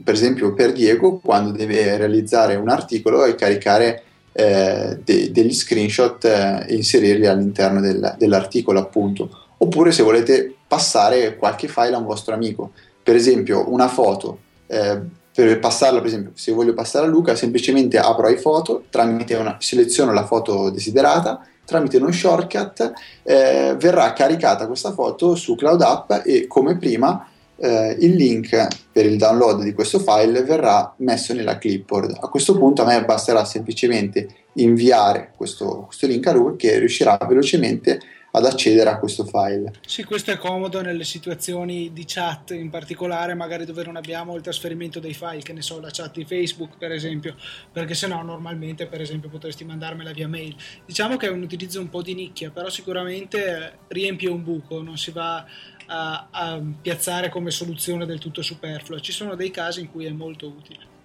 [0.03, 4.03] per esempio per Diego quando deve realizzare un articolo e caricare
[4.38, 9.30] eh, de- degli screenshot eh, e inserirli all'interno del, dell'articolo appunto.
[9.58, 12.71] Oppure se volete passare qualche file a un vostro amico.
[13.02, 15.00] Per esempio una foto eh,
[15.34, 20.12] per passarla per esempio se voglio passare a Luca semplicemente apro iPhoto tramite una, seleziono
[20.12, 22.91] la foto desiderata tramite uno shortcut
[23.23, 27.28] eh, verrà caricata questa foto su Cloud App e come prima
[27.60, 32.17] eh, il link per il download di questo file verrà messo nella clipboard.
[32.20, 37.17] A questo punto a me basterà semplicemente inviare questo, questo link a lui che riuscirà
[37.28, 38.00] velocemente
[38.32, 39.74] ad accedere a questo file.
[39.86, 44.41] Sì, questo è comodo nelle situazioni di chat in particolare, magari dove non abbiamo il
[44.41, 47.36] trasferimento dei file, che ne so, la chat di Facebook per esempio,
[47.72, 50.56] perché se no normalmente per esempio potresti mandarmela via mail.
[50.86, 54.98] Diciamo che è un utilizzo un po' di nicchia, però sicuramente riempie un buco, non
[54.98, 55.43] si va
[55.88, 59.00] a, a piazzare come soluzione del tutto superflua.
[59.00, 60.95] Ci sono dei casi in cui è molto utile.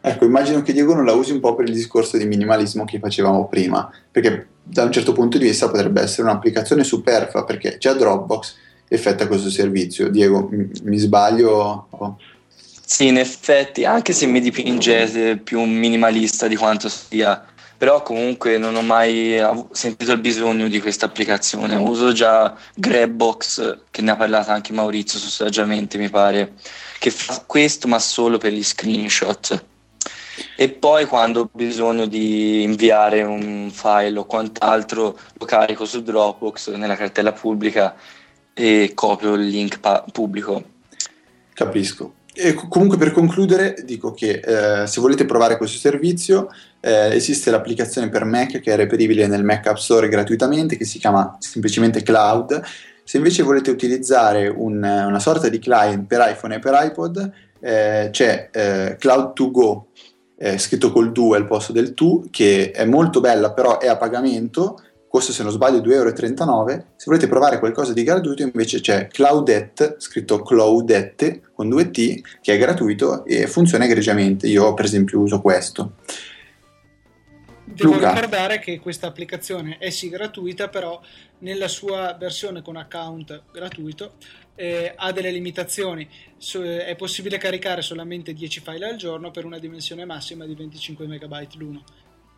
[0.00, 2.98] Ecco, immagino che Diego non la usi un po' per il discorso di minimalismo che
[2.98, 7.94] facevamo prima, perché da un certo punto di vista potrebbe essere un'applicazione superflua, perché già
[7.94, 8.54] Dropbox
[8.88, 10.08] effettua questo servizio.
[10.08, 11.88] Diego, mi, mi sbaglio?
[11.90, 12.18] Oh.
[12.84, 17.44] Sì, in effetti, anche se mi dipingete più un minimalista di quanto sia
[17.78, 21.76] però comunque non ho mai sentito il bisogno di questa applicazione.
[21.76, 26.54] Uso già Grabbox, che ne ha parlato anche Maurizio su Saggiamente, mi pare,
[26.98, 29.64] che fa questo ma solo per gli screenshot.
[30.56, 36.74] E poi quando ho bisogno di inviare un file o quant'altro lo carico su Dropbox
[36.74, 37.94] nella cartella pubblica
[38.54, 40.62] e copio il link pa- pubblico.
[41.54, 42.14] Capisco.
[42.40, 46.48] E comunque per concludere dico che eh, se volete provare questo servizio
[46.78, 51.00] eh, esiste l'applicazione per Mac che è reperibile nel Mac App Store gratuitamente che si
[51.00, 52.62] chiama semplicemente Cloud.
[53.02, 58.08] Se invece volete utilizzare un, una sorta di client per iPhone e per iPod eh,
[58.12, 59.86] c'è eh, Cloud 2 Go
[60.56, 64.80] scritto col 2 al posto del 2 che è molto bella però è a pagamento
[65.08, 66.84] costa se non sbaglio 2,39 euro.
[66.96, 72.54] Se volete provare qualcosa di gratuito invece c'è Cloudette, scritto Cloudette con due T, che
[72.54, 74.46] è gratuito e funziona egregiamente.
[74.46, 75.92] Io per esempio uso questo.
[77.64, 78.12] Devo Luca.
[78.12, 81.00] ricordare che questa applicazione è sì gratuita, però
[81.40, 84.14] nella sua versione con account gratuito
[84.54, 86.08] eh, ha delle limitazioni.
[86.36, 91.06] So, è possibile caricare solamente 10 file al giorno per una dimensione massima di 25
[91.06, 91.84] MB l'uno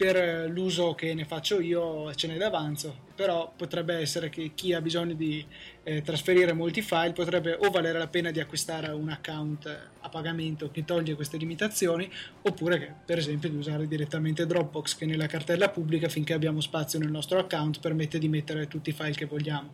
[0.01, 4.81] per l'uso che ne faccio io ce n'è d'avanzo, però potrebbe essere che chi ha
[4.81, 5.45] bisogno di
[5.83, 9.67] eh, trasferire molti file potrebbe o valere la pena di acquistare un account
[10.01, 12.11] a pagamento che toglie queste limitazioni,
[12.41, 16.99] oppure che, per esempio di usare direttamente Dropbox che nella cartella pubblica finché abbiamo spazio
[16.99, 19.69] nel nostro account permette di mettere tutti i file che vogliamo.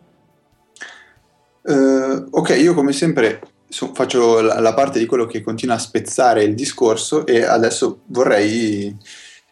[1.61, 6.43] Uh, ok, io come sempre faccio la, la parte di quello che continua a spezzare
[6.43, 8.93] il discorso e adesso vorrei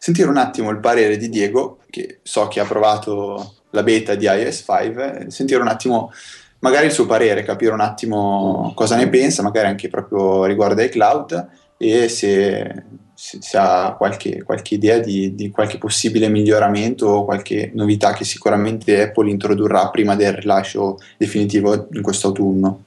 [0.06, 4.26] sentire un attimo il parere di Diego, che so che ha provato la beta di
[4.26, 6.12] iOS 5, sentire un attimo
[6.60, 10.90] magari il suo parere, capire un attimo cosa ne pensa, magari anche proprio riguardo ai
[10.90, 12.84] cloud e se,
[13.16, 18.26] se, se ha qualche, qualche idea di, di, qualche possibile miglioramento o qualche novità che
[18.26, 22.84] sicuramente Apple introdurrà prima del rilascio definitivo in questo autunno.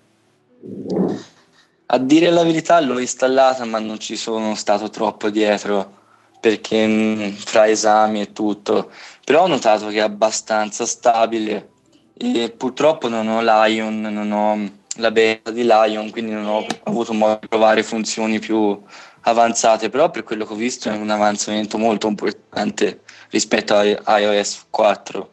[1.86, 5.97] A dire la verità l'ho installata ma non ci sono stato troppo dietro
[6.40, 8.90] perché mm, fra esami e tutto,
[9.24, 11.70] però ho notato che è abbastanza stabile
[12.16, 17.12] e purtroppo non ho Lion, non ho la beta di Lion, quindi non ho avuto
[17.12, 18.80] modo di provare funzioni più
[19.22, 24.66] avanzate, però per quello che ho visto è un avanzamento molto importante rispetto a iOS
[24.70, 25.30] 4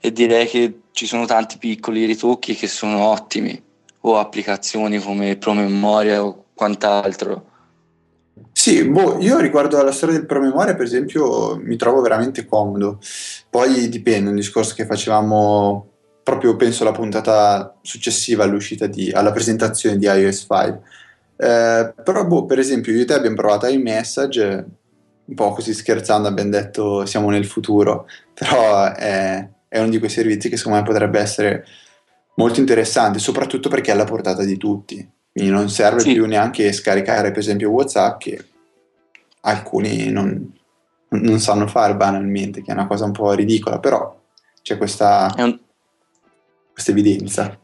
[0.00, 3.60] e direi che ci sono tanti piccoli ritocchi che sono ottimi
[4.00, 7.52] o applicazioni come promemoria o quant'altro
[8.52, 12.98] sì, boh, io riguardo alla storia del promemoria, per esempio, mi trovo veramente comodo.
[13.50, 15.90] Poi dipende, un discorso che facevamo
[16.22, 20.80] proprio, penso, la puntata successiva all'uscita di, alla presentazione di iOS 5.
[21.36, 24.66] Eh, però, boh, per esempio, io e te abbiamo provato iMessage,
[25.26, 30.10] un po' così scherzando abbiamo detto siamo nel futuro, però è, è uno di quei
[30.10, 31.64] servizi che secondo me potrebbe essere
[32.36, 35.08] molto interessante, soprattutto perché è alla portata di tutti.
[35.34, 36.12] Quindi non serve sì.
[36.12, 38.44] più neanche scaricare, per esempio, WhatsApp, che
[39.40, 40.48] alcuni non,
[41.08, 44.16] non, sanno fare banalmente, che è una cosa un po' ridicola, però
[44.62, 45.58] c'è questa, un...
[46.70, 47.58] questa evidenza.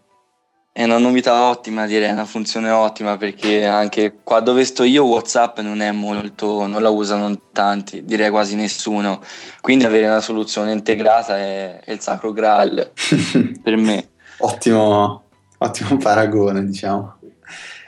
[0.72, 5.04] È una novità ottima, direi, è una funzione ottima perché anche qua dove sto io
[5.04, 9.22] WhatsApp non è molto, non la usano tanti, direi quasi nessuno.
[9.60, 12.90] Quindi avere una soluzione integrata è, è il sacro graal
[13.62, 14.08] per me.
[14.38, 15.22] Ottimo,
[15.56, 17.18] ottimo paragone, diciamo.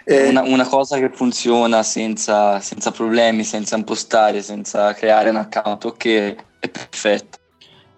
[0.04, 5.84] Eh, una, una, cosa che funziona senza, senza, problemi, senza impostare, senza creare un account,
[5.84, 6.04] ok,
[6.58, 7.38] è perfetto.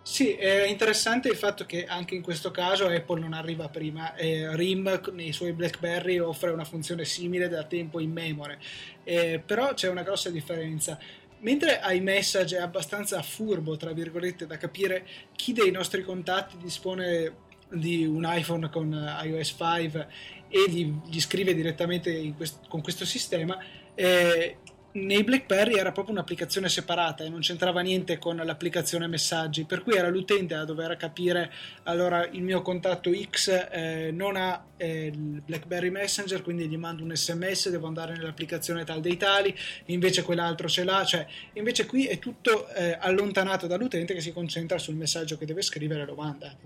[0.02, 4.14] Sì, è interessante il fatto che anche in questo caso Apple non arriva prima.
[4.14, 8.58] Eh, RIM nei suoi BlackBerry offre una funzione simile da tempo in memoria,
[9.02, 10.98] eh, però c'è una grossa differenza.
[11.38, 18.04] Mentre iMessage è abbastanza furbo, tra virgolette, da capire chi dei nostri contatti dispone di
[18.04, 20.08] un iPhone con iOS 5
[20.54, 23.58] e gli, gli scrive direttamente quest- con questo sistema.
[23.92, 24.58] Eh,
[24.92, 29.96] nei BlackBerry era proprio un'applicazione separata e non c'entrava niente con l'applicazione messaggi, per cui
[29.96, 35.42] era l'utente a dover capire allora il mio contatto X eh, non ha eh, il
[35.44, 39.52] BlackBerry Messenger, quindi gli mando un sms, devo andare nell'applicazione tal dei tali,
[39.86, 44.78] invece quell'altro ce l'ha, cioè invece qui è tutto eh, allontanato dall'utente che si concentra
[44.78, 46.56] sul messaggio che deve scrivere e lo manda.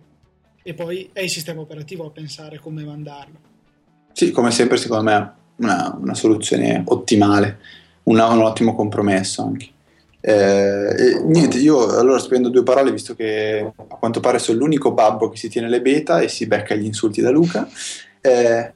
[0.63, 3.48] E poi è il sistema operativo a pensare come mandarlo.
[4.13, 7.59] Sì, come sempre secondo me una, una soluzione ottimale,
[8.05, 9.69] una, un ottimo compromesso anche.
[10.21, 15.29] Eh, niente, io allora spendo due parole visto che a quanto pare sono l'unico babbo
[15.29, 17.69] che si tiene le beta e si becca gli insulti da Luca.
[18.21, 18.73] Eh,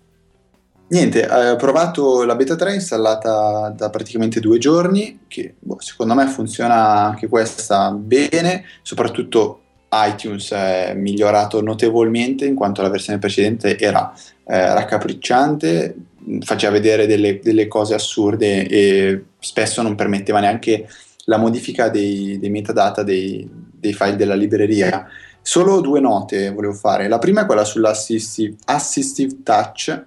[0.88, 6.26] niente, ho provato la beta 3 installata da praticamente due giorni, che boh, secondo me
[6.28, 9.61] funziona anche questa bene, soprattutto
[9.92, 14.12] iTunes è migliorato notevolmente in quanto la versione precedente era
[14.44, 15.94] eh, raccapricciante,
[16.40, 20.88] faceva vedere delle, delle, cose assurde e spesso non permetteva neanche
[21.26, 25.06] la modifica dei, dei metadata dei, dei, file della libreria.
[25.40, 27.08] Solo due note volevo fare.
[27.08, 30.06] La prima è quella sull'assistive assistive touch,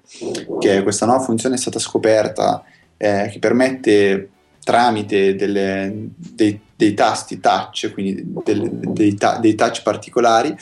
[0.59, 2.63] che questa nuova funzione è stata scoperta
[2.97, 4.29] eh, che permette
[4.65, 10.57] tramite delle, dei, dei, tasti touch, quindi del, dei, dei, touch particolari,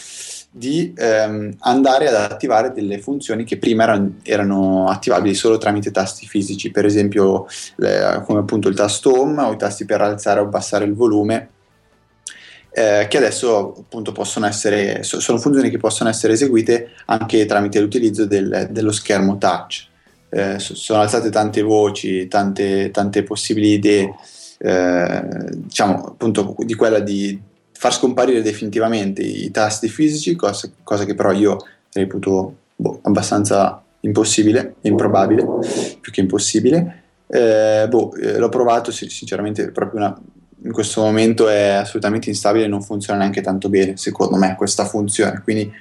[0.51, 6.27] di ehm, andare ad attivare delle funzioni che prima erano, erano, attivabili solo tramite tasti
[6.27, 10.43] fisici, per esempio le, come appunto il tasto home o i tasti per alzare o
[10.43, 11.47] abbassare il volume,
[12.71, 18.25] eh, che adesso appunto possono essere, sono funzioni che possono essere eseguite anche tramite l'utilizzo
[18.25, 19.91] del, dello schermo touch.
[20.35, 24.15] Eh, sono alzate tante voci, tante, tante possibili idee,
[24.57, 27.39] eh, diciamo appunto di quella di
[27.71, 31.57] far scomparire definitivamente i tasti fisici, cosa, cosa che però io
[31.91, 35.45] reputo boh, abbastanza impossibile, improbabile,
[36.01, 37.03] più che impossibile.
[37.27, 40.19] Eh, boh, eh, l'ho provato, sinceramente, proprio una,
[40.63, 44.85] in questo momento è assolutamente instabile e non funziona neanche tanto bene, secondo me, questa
[44.85, 45.41] funzione.
[45.43, 45.71] Quindi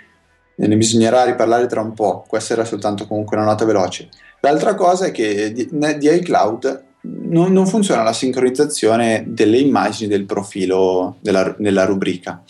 [0.55, 2.25] ne bisognerà riparlare tra un po'.
[2.29, 4.09] Questa era soltanto comunque una nota veloce.
[4.45, 10.25] L'altra cosa è che di, di iCloud non, non, funziona la sincronizzazione delle immagini del
[10.25, 12.43] profilo della, della rubrica,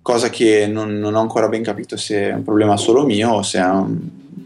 [0.00, 3.42] cosa che non, non, ho ancora ben capito se è un problema solo mio o
[3.42, 3.98] se è un,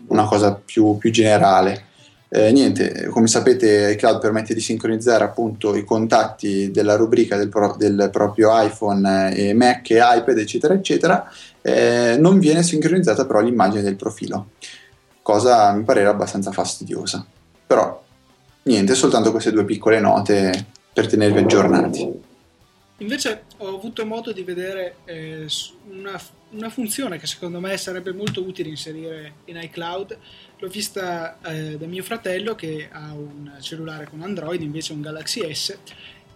[0.08, 1.84] una cosa più, più generale.
[2.28, 7.76] Eh, niente, come sapete iCloud permette di sincronizzare appunto i contatti della rubrica del, pro,
[7.78, 11.30] del proprio iPhone e Mac e iPad eccetera eccetera,
[11.62, 14.48] eh, non viene sincronizzata però l'immagine del profilo,
[15.26, 17.26] cosa mi pareva abbastanza fastidiosa.
[17.66, 18.00] Però
[18.62, 22.08] niente, soltanto queste due piccole note per tenervi aggiornati.
[22.98, 25.48] Invece ho avuto modo di vedere eh,
[25.90, 26.18] una,
[26.50, 30.16] una, funzione che secondo me sarebbe molto utile inserire in iCloud.
[30.60, 35.52] L'ho vista eh, da mio fratello che ha un cellulare con Android, invece un Galaxy
[35.52, 35.76] S,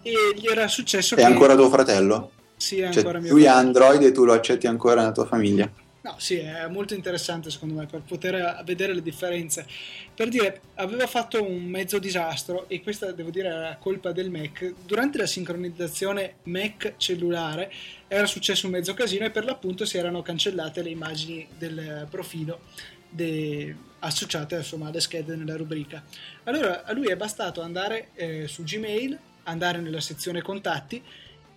[0.01, 1.23] e gli era successo è che...
[1.23, 2.31] Ancora tuo fratello?
[2.57, 3.57] Sì, è cioè, ancora mio lui fratello.
[3.57, 5.71] ha Android e tu lo accetti ancora nella tua famiglia?
[6.03, 9.67] No, sì, è molto interessante secondo me per poter vedere le differenze.
[10.15, 14.73] Per dire, aveva fatto un mezzo disastro e questa devo dire era colpa del Mac.
[14.83, 17.71] Durante la sincronizzazione Mac cellulare
[18.07, 22.61] era successo un mezzo casino e per l'appunto si erano cancellate le immagini del profilo
[23.07, 23.75] de...
[23.99, 26.03] associate insomma, alle schede nella rubrica.
[26.45, 31.01] Allora a lui è bastato andare eh, su Gmail, andare nella sezione contatti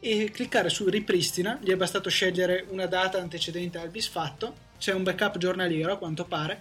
[0.04, 5.02] e cliccare su ripristina, gli è bastato scegliere una data antecedente al bisfatto, c'è un
[5.02, 6.60] backup giornaliero a quanto pare,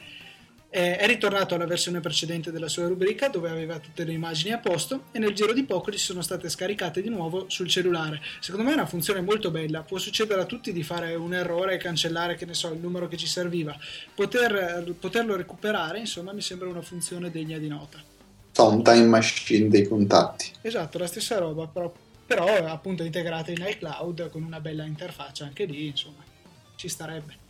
[0.69, 5.03] è ritornato alla versione precedente della sua rubrica dove aveva tutte le immagini a posto
[5.11, 8.21] e nel giro di poco gli sono state scaricate di nuovo sul cellulare.
[8.39, 11.75] Secondo me è una funzione molto bella, può succedere a tutti di fare un errore
[11.75, 13.77] e cancellare, che ne so, il numero che ci serviva.
[14.15, 18.01] Poter, poterlo recuperare, insomma, mi sembra una funzione degna di nota.
[18.55, 20.49] Un time machine dei contatti.
[20.61, 21.93] Esatto, la stessa roba, però
[22.33, 26.23] però appunto integrata in iCloud con una bella interfaccia anche lì, insomma,
[26.75, 27.41] ci starebbe.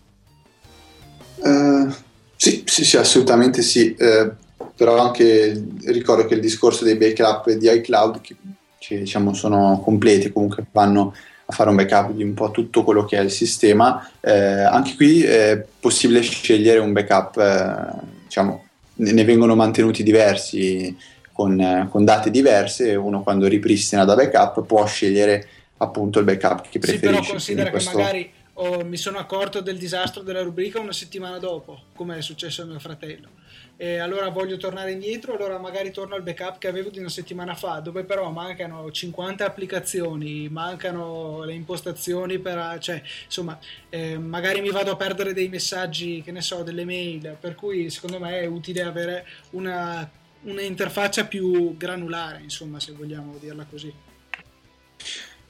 [1.35, 1.93] Uh,
[2.35, 4.31] sì, sì, sì, assolutamente sì, uh,
[4.75, 8.35] però anche ricordo che il discorso dei backup di iCloud, che,
[8.77, 11.15] che diciamo sono completi, comunque vanno
[11.45, 14.95] a fare un backup di un po' tutto quello che è il sistema, eh, anche
[14.95, 18.65] qui è possibile scegliere un backup, diciamo,
[18.95, 20.95] ne vengono mantenuti diversi
[21.33, 26.79] con, con, date diverse, uno quando ripristina da backup può scegliere appunto il backup che
[26.79, 27.07] preferisce.
[27.07, 27.89] Sì, però considera questo...
[27.89, 32.21] che magari oh, mi sono accorto del disastro della rubrica una settimana dopo, come è
[32.21, 33.29] successo a mio fratello.
[33.75, 37.55] E allora voglio tornare indietro, allora magari torno al backup che avevo di una settimana
[37.55, 42.77] fa, dove però mancano 50 applicazioni, mancano le impostazioni per...
[42.79, 43.57] cioè, insomma,
[43.89, 47.89] eh, magari mi vado a perdere dei messaggi, che ne so, delle mail, per cui
[47.89, 50.07] secondo me è utile avere una
[50.43, 53.93] un'interfaccia più granulare, insomma, se vogliamo dirla così.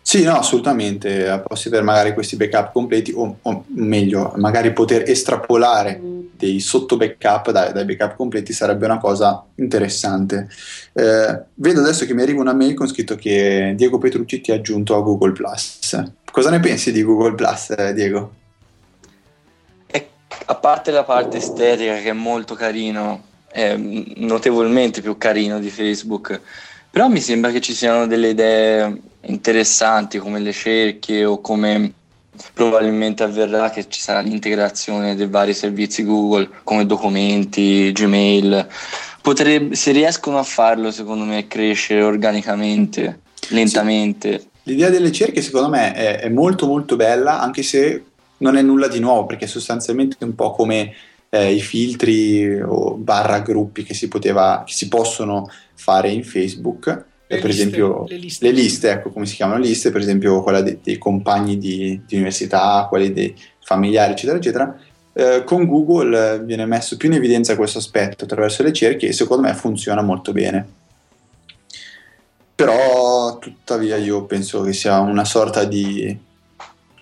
[0.06, 1.42] Sì, no, assolutamente.
[1.48, 6.00] Posso avere magari questi backup completi, o, o, meglio, magari poter estrapolare
[6.36, 10.50] dei sotto backup dai, dai backup completi sarebbe una cosa interessante.
[10.92, 14.56] Eh, vedo adesso che mi arriva una mail con scritto che Diego Petrucci ti ha
[14.56, 15.80] aggiunto a Google Plus.
[16.30, 18.34] Cosa ne pensi di Google Plus, eh, Diego?
[19.88, 20.10] E,
[20.46, 23.24] a parte la parte estetica che è molto carino,
[23.54, 26.42] è notevolmente più carino di Facebook,
[26.90, 31.94] però mi sembra che ci siano delle idee interessanti come le cerchie o come
[32.52, 38.68] probabilmente avverrà che ci sarà l'integrazione dei vari servizi Google come documenti, Gmail.
[39.22, 43.20] Potrebbe, se riescono a farlo, secondo me, crescere organicamente,
[43.50, 44.40] lentamente.
[44.40, 44.48] Sì.
[44.64, 48.04] L'idea delle cerchie, secondo me, è, è molto molto bella, anche se
[48.38, 50.94] non è nulla di nuovo, perché sostanzialmente è un po' come
[51.34, 56.86] eh, i filtri o barra gruppi che si, poteva, che si possono fare in Facebook.
[56.86, 58.46] le per liste, esempio le liste.
[58.46, 58.92] le liste.
[58.92, 63.12] ecco come si chiamano liste, per esempio quella dei, dei compagni di, di, università, quelli
[63.12, 64.80] dei familiari, eccetera, eccetera.
[65.12, 69.48] Eh, con Google viene messo più in evidenza questo aspetto attraverso le cerchie e secondo
[69.48, 70.68] me funziona molto bene.
[72.54, 76.16] Però tuttavia io penso che sia una sorta di,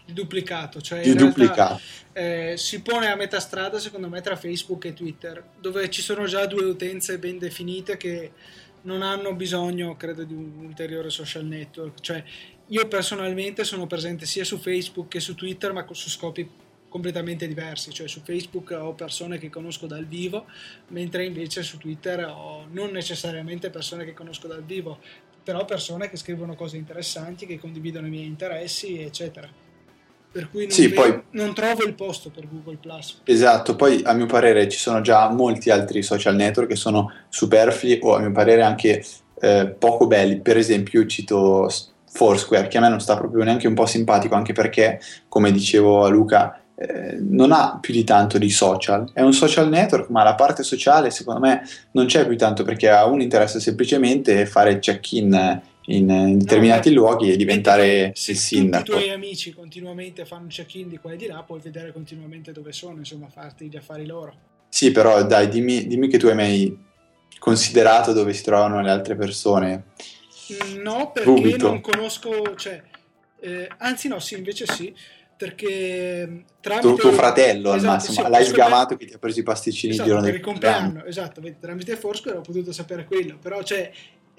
[0.06, 1.82] di duplicato, cioè di duplicato.
[2.14, 6.26] Eh, si pone a metà strada secondo me tra Facebook e Twitter, dove ci sono
[6.26, 8.32] già due utenze ben definite che
[8.84, 12.00] non hanno bisogno, credo, di un ulteriore social network.
[12.00, 12.24] Cioè,
[12.68, 16.50] io personalmente sono presente sia su Facebook che su Twitter, ma su scopi
[16.88, 17.92] completamente diversi.
[17.92, 20.46] Cioè, su Facebook ho persone che conosco dal vivo,
[20.90, 25.00] mentre invece su Twitter ho non necessariamente persone che conosco dal vivo,
[25.44, 29.61] però persone che scrivono cose interessanti, che condividono i miei interessi, eccetera.
[30.32, 33.22] Per cui non, sì, vedo, poi, non trovo il posto per Google Plus.
[33.26, 38.00] Esatto, poi a mio parere ci sono già molti altri social network che sono superflui
[38.02, 39.04] o a mio parere anche
[39.42, 40.40] eh, poco belli.
[40.40, 41.70] Per esempio, io cito
[42.06, 46.06] Foursquare, che a me non sta proprio neanche un po' simpatico, anche perché, come dicevo
[46.06, 49.10] a Luca, eh, non ha più di tanto di social.
[49.14, 51.62] È un social network, ma la parte sociale secondo me
[51.92, 55.62] non c'è più tanto perché a uno interessa semplicemente fare il check-in
[55.96, 58.92] in, in determinati no, luoghi e diventare se il sindaco.
[58.92, 62.52] Se i tuoi amici continuamente fanno check-in di qua e di là, puoi vedere continuamente
[62.52, 64.50] dove sono, insomma, farti gli affari loro.
[64.70, 66.90] Sì, però dai, dimmi, dimmi che tu hai mai
[67.40, 69.86] considerato dove si trovano le altre persone.
[70.82, 71.68] No, perché Subito.
[71.68, 72.82] non conosco, cioè,
[73.40, 74.94] eh, anzi no, sì, invece sì,
[75.36, 76.88] perché tramite...
[76.88, 79.94] Tu, tuo fratello esatto, al massimo, sì, l'hai sgamato che ti ha preso i pasticcini
[79.94, 81.04] esatto, il giorno del compleanno.
[81.06, 83.92] Esatto, tramite Foursquare ho potuto sapere quello, però cioè,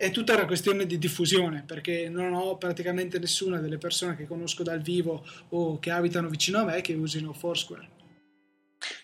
[0.02, 4.64] è tutta una questione di diffusione perché non ho praticamente nessuna delle persone che conosco
[4.64, 7.88] dal vivo o che abitano vicino a me che usino Foursquare.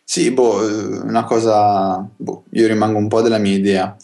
[0.03, 3.97] Sì, boh, eh, una cosa, boh, io rimango un po' della mia idea,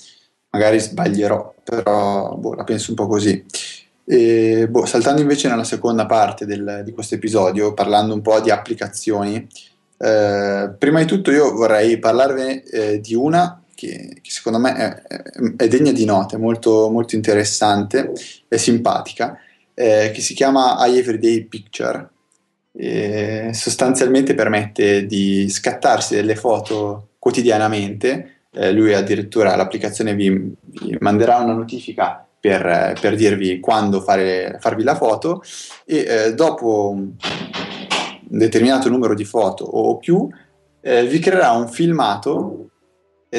[0.50, 3.44] magari sbaglierò, però boh, la penso un po' così.
[4.04, 8.52] E, boh, saltando invece nella seconda parte del, di questo episodio, parlando un po' di
[8.52, 9.44] applicazioni,
[9.98, 15.02] eh, prima di tutto io vorrei parlarvi eh, di una che, che secondo me è,
[15.56, 18.12] è, degna di nota, è molto, molto interessante
[18.48, 19.38] e simpatica,
[19.74, 22.08] eh, che si chiama iEveryday Picture.
[22.76, 28.46] E sostanzialmente permette di scattarsi delle foto quotidianamente.
[28.52, 34.82] Eh, lui addirittura l'applicazione vi, vi, manderà una notifica per, per dirvi quando fare, farvi
[34.82, 35.42] la foto
[35.84, 37.12] e eh, dopo un
[38.20, 40.28] determinato numero di foto o più
[40.80, 42.68] eh, vi creerà un filmato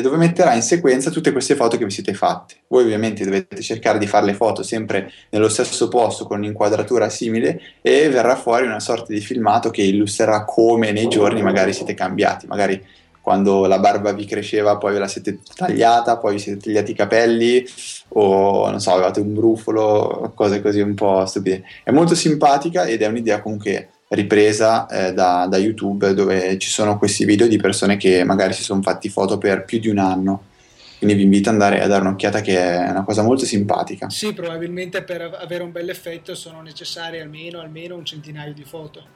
[0.02, 2.56] dove metterà in sequenza tutte queste foto che vi siete fatte.
[2.68, 7.62] Voi ovviamente dovete cercare di fare le foto sempre nello stesso posto con un'inquadratura simile
[7.82, 12.48] e verrà fuori una sorta di filmato che illustrerà come nei giorni magari siete cambiati,
[12.48, 12.84] magari
[13.26, 16.96] quando la barba vi cresceva poi ve la siete tagliata, poi vi siete tagliati i
[16.96, 17.66] capelli
[18.10, 21.64] o non so, avevate un brufolo, cose così un po' stupide.
[21.84, 26.98] È molto simpatica ed è un'idea comunque ripresa eh, da, da, YouTube dove ci sono
[26.98, 30.44] questi video di persone che magari si sono fatti foto per più di un anno.
[30.98, 34.10] Quindi vi invito ad andare a dare un'occhiata che è una cosa molto simpatica.
[34.10, 39.15] Sì, probabilmente per avere un bel effetto sono necessarie almeno, almeno un centinaio di foto.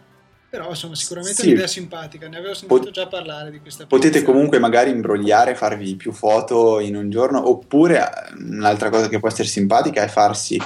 [0.49, 1.47] Però insomma sicuramente sì.
[1.47, 5.95] un'idea simpatica, ne avevo sentito Pot- già parlare di questa Potete comunque magari imbrogliare, farvi
[5.95, 10.59] più foto in un giorno, oppure un'altra cosa che può essere simpatica è farsi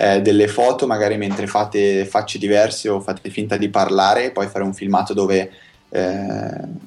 [0.00, 4.46] eh, delle foto magari mentre fate facce diverse o fate finta di parlare e poi
[4.46, 5.50] fare un filmato dove
[5.90, 6.00] eh,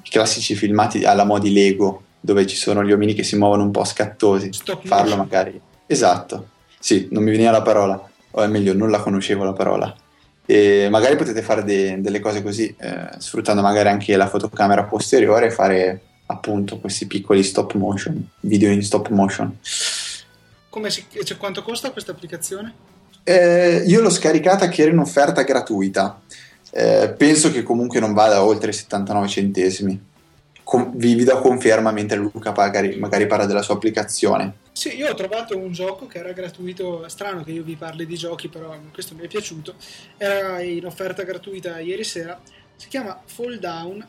[0.02, 3.70] i classici filmati alla modi Lego dove ci sono gli omini che si muovono un
[3.70, 5.18] po' scattosi Stop farlo motion.
[5.18, 6.48] magari esatto
[6.78, 9.94] sì non mi veniva la parola o è meglio non la conoscevo la parola
[10.46, 15.46] e magari potete fare de- delle cose così eh, sfruttando magari anche la fotocamera posteriore
[15.46, 19.56] e fare appunto questi piccoli stop motion video in stop motion
[20.74, 22.74] come si, cioè, quanto costa questa applicazione?
[23.22, 26.20] Eh, io l'ho scaricata che era in offerta gratuita.
[26.72, 30.04] Eh, penso che comunque non vada oltre i 79 centesimi.
[30.64, 34.52] Com- vi, vi do conferma mentre Luca magari, magari parla della sua applicazione.
[34.76, 38.16] Sì, io ho trovato un gioco che era gratuito, strano che io vi parli di
[38.16, 39.76] giochi, però questo mi è piaciuto.
[40.16, 42.42] Era in offerta gratuita ieri sera.
[42.74, 44.04] Si chiama Fall Down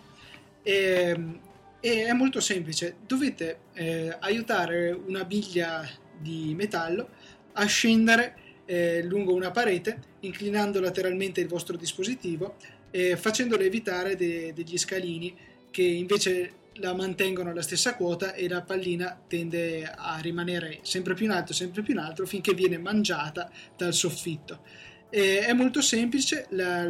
[0.63, 1.39] e,
[1.79, 2.95] e è molto semplice.
[3.05, 5.87] Dovete eh, aiutare una biglia
[6.17, 7.09] di metallo
[7.53, 8.35] a scendere
[8.65, 12.55] eh, lungo una parete, inclinando lateralmente il vostro dispositivo
[12.89, 15.37] e facendolo evitare de- degli scalini
[15.69, 21.25] che invece la mantengono alla stessa quota e la pallina tende a rimanere sempre più
[21.25, 24.61] in alto, sempre più in alto finché viene mangiata dal soffitto.
[25.09, 26.89] E è molto semplice, la,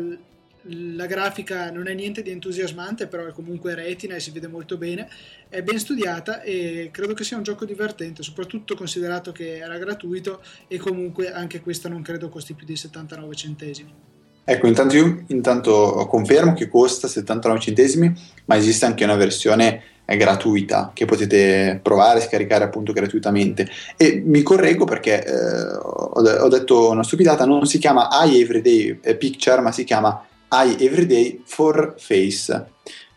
[0.67, 4.77] la grafica non è niente di entusiasmante, però è comunque retina e si vede molto
[4.77, 5.09] bene,
[5.49, 10.41] è ben studiata e credo che sia un gioco divertente, soprattutto considerato che era gratuito
[10.67, 14.14] e comunque anche questo non credo costi più di 79 centesimi.
[14.47, 18.13] Ecco, intanto io intanto confermo che costa 79 centesimi,
[18.45, 23.67] ma esiste anche una versione eh, gratuita che potete provare e scaricare appunto gratuitamente.
[23.97, 28.99] E mi correggo perché eh, ho, ho, detto una stupidata, non si chiama I Everyday
[29.17, 32.65] Picture, ma si chiama I Everyday for Face.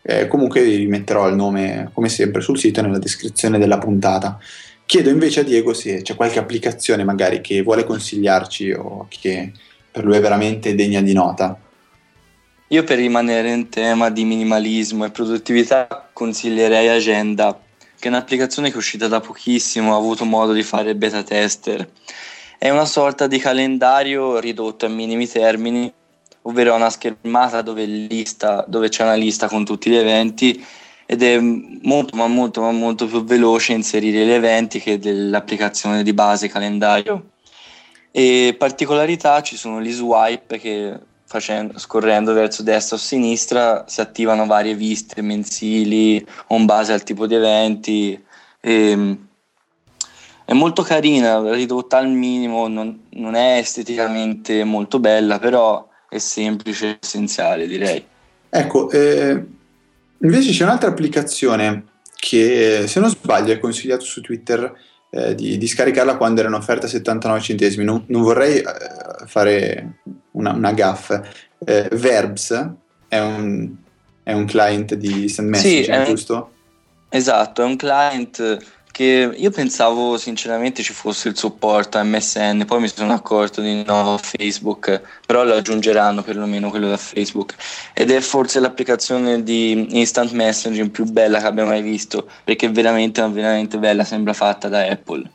[0.01, 4.39] Eh, comunque vi metterò il nome come sempre sul sito nella descrizione della puntata.
[4.83, 9.51] Chiedo invece a Diego se c'è qualche applicazione magari che vuole consigliarci o che
[9.91, 11.57] per lui è veramente degna di nota.
[12.71, 17.59] Io per rimanere in tema di minimalismo e produttività consiglierei Agenda,
[17.97, 21.89] che è un'applicazione che è uscita da pochissimo, ho avuto modo di fare beta tester.
[22.59, 25.91] È una sorta di calendario ridotto a minimi termini,
[26.43, 30.63] ovvero una schermata dove, lista, dove c'è una lista con tutti gli eventi
[31.11, 36.13] ed è molto ma molto ma molto più veloce inserire gli eventi che dell'applicazione di
[36.13, 37.31] base calendario.
[38.11, 44.47] E particolarità ci sono gli swipe che facendo, scorrendo verso destra o sinistra si attivano
[44.47, 48.23] varie viste mensili o in base al tipo di eventi.
[48.59, 49.17] E,
[50.49, 56.87] è molto carina, ridotta al minimo, non, non è esteticamente molto bella, però è semplice
[56.87, 58.03] e essenziale, direi.
[58.49, 59.45] Ecco, eh,
[60.17, 61.83] invece c'è un'altra applicazione
[62.15, 64.75] che, se non sbaglio, è consigliato su Twitter
[65.09, 67.83] eh, di, di, scaricarla quando era in offerta a 79 centesimi.
[67.83, 68.65] Non, non vorrei eh,
[69.25, 70.01] fare
[70.31, 71.23] una, una gaffa.
[71.57, 72.69] Eh, Verbs
[73.07, 73.71] è un,
[74.23, 76.51] è un, client di instant messaging, sì, è, giusto?
[77.09, 78.57] Esatto, è un client
[78.91, 83.83] che io pensavo sinceramente ci fosse il supporto a MSN, poi mi sono accorto di
[83.85, 87.55] no Facebook, però lo aggiungeranno perlomeno quello da Facebook
[87.93, 92.71] ed è forse l'applicazione di instant messaging più bella che abbiamo mai visto, perché è
[92.71, 95.29] veramente, veramente bella, sembra fatta da Apple.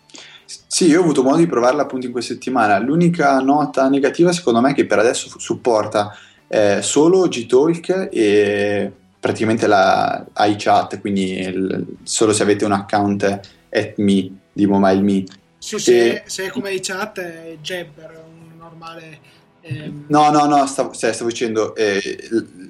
[0.66, 2.78] Sì, io ho avuto modo di provarla appunto in questa settimana.
[2.78, 6.14] L'unica nota negativa secondo me è che per adesso supporta
[6.48, 8.92] eh, solo Gtalk e
[9.24, 15.24] praticamente la iChat, quindi il, solo se avete un account at me di MobileMe.
[15.56, 19.18] Sì, se, se è come iChat è Jabber, un normale...
[19.62, 20.04] Ehm...
[20.08, 22.02] No, no, no, stavo, stavo dicendo, eh,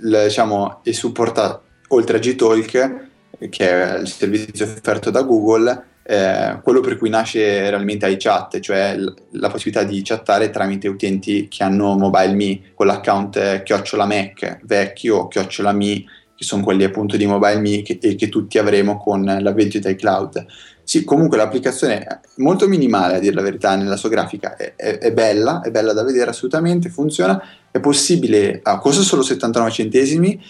[0.02, 3.08] l, diciamo, e supporta oltre a Gtalk,
[3.50, 8.96] che è il servizio offerto da Google, eh, quello per cui nasce realmente iChat, cioè
[8.96, 15.16] l- la possibilità di chattare tramite utenti che hanno MobileMe con l'account chiocciola Mac vecchio
[15.16, 16.04] o chiocciola Me
[16.36, 20.46] che sono quelli appunto di MobileMe che, e che tutti avremo con l'avvento di iCloud.
[20.82, 24.98] Sì, comunque l'applicazione è molto minimale a dire la verità nella sua grafica, è, è,
[24.98, 30.40] è bella, è bella da vedere assolutamente, funziona, è possibile, ah, costa solo 79 centesimi,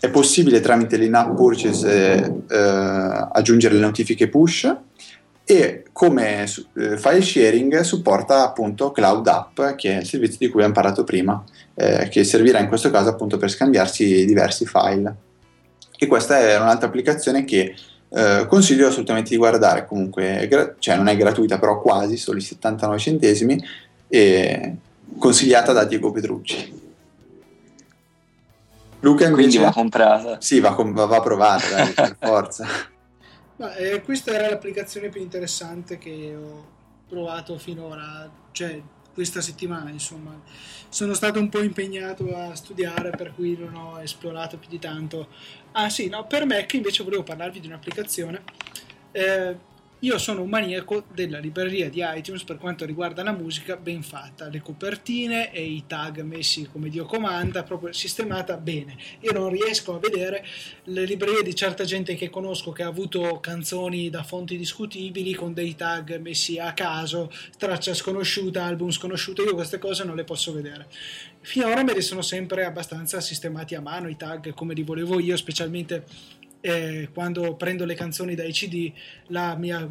[0.00, 4.74] è possibile tramite l'in-app purchase eh, aggiungere le notifiche push.
[5.44, 10.62] E come eh, file sharing supporta appunto Cloud App, che è il servizio di cui
[10.62, 11.42] abbiamo parlato prima,
[11.80, 15.14] eh, che servirà in questo caso appunto per scambiarsi diversi file.
[15.98, 17.74] E questa è un'altra applicazione che
[18.10, 22.42] eh, consiglio assolutamente di guardare, comunque, gra- cioè non è gratuita, però quasi, solo i
[22.42, 23.64] 79 centesimi,
[24.08, 24.76] e
[25.18, 26.78] consigliata da Diego Petrucci.
[29.00, 29.48] Luca invece...
[29.48, 30.40] Quindi va comprata.
[30.40, 32.66] Sì, va, va, va provata, dai, per forza.
[33.56, 36.66] Ma, eh, questa era l'applicazione più interessante che ho
[37.08, 38.80] provato finora, cioè
[39.20, 40.40] questa settimana, insomma.
[40.88, 45.28] Sono stato un po' impegnato a studiare, per cui non ho esplorato più di tanto.
[45.72, 48.42] Ah sì, no, per che invece volevo parlarvi di un'applicazione
[49.12, 49.56] eh,
[50.00, 54.48] io sono un maniaco della libreria di iTunes per quanto riguarda la musica ben fatta,
[54.48, 58.96] le copertine e i tag messi come Dio comanda, proprio sistemata bene.
[59.20, 60.42] Io non riesco a vedere
[60.84, 65.52] le librerie di certa gente che conosco che ha avuto canzoni da fonti discutibili con
[65.52, 70.52] dei tag messi a caso, traccia sconosciuta, album sconosciuto, io queste cose non le posso
[70.52, 70.86] vedere.
[71.42, 75.36] Finora me li sono sempre abbastanza sistemati a mano i tag come li volevo io,
[75.36, 76.04] specialmente
[76.60, 78.92] eh, quando prendo le canzoni dai CD
[79.28, 79.88] la mia,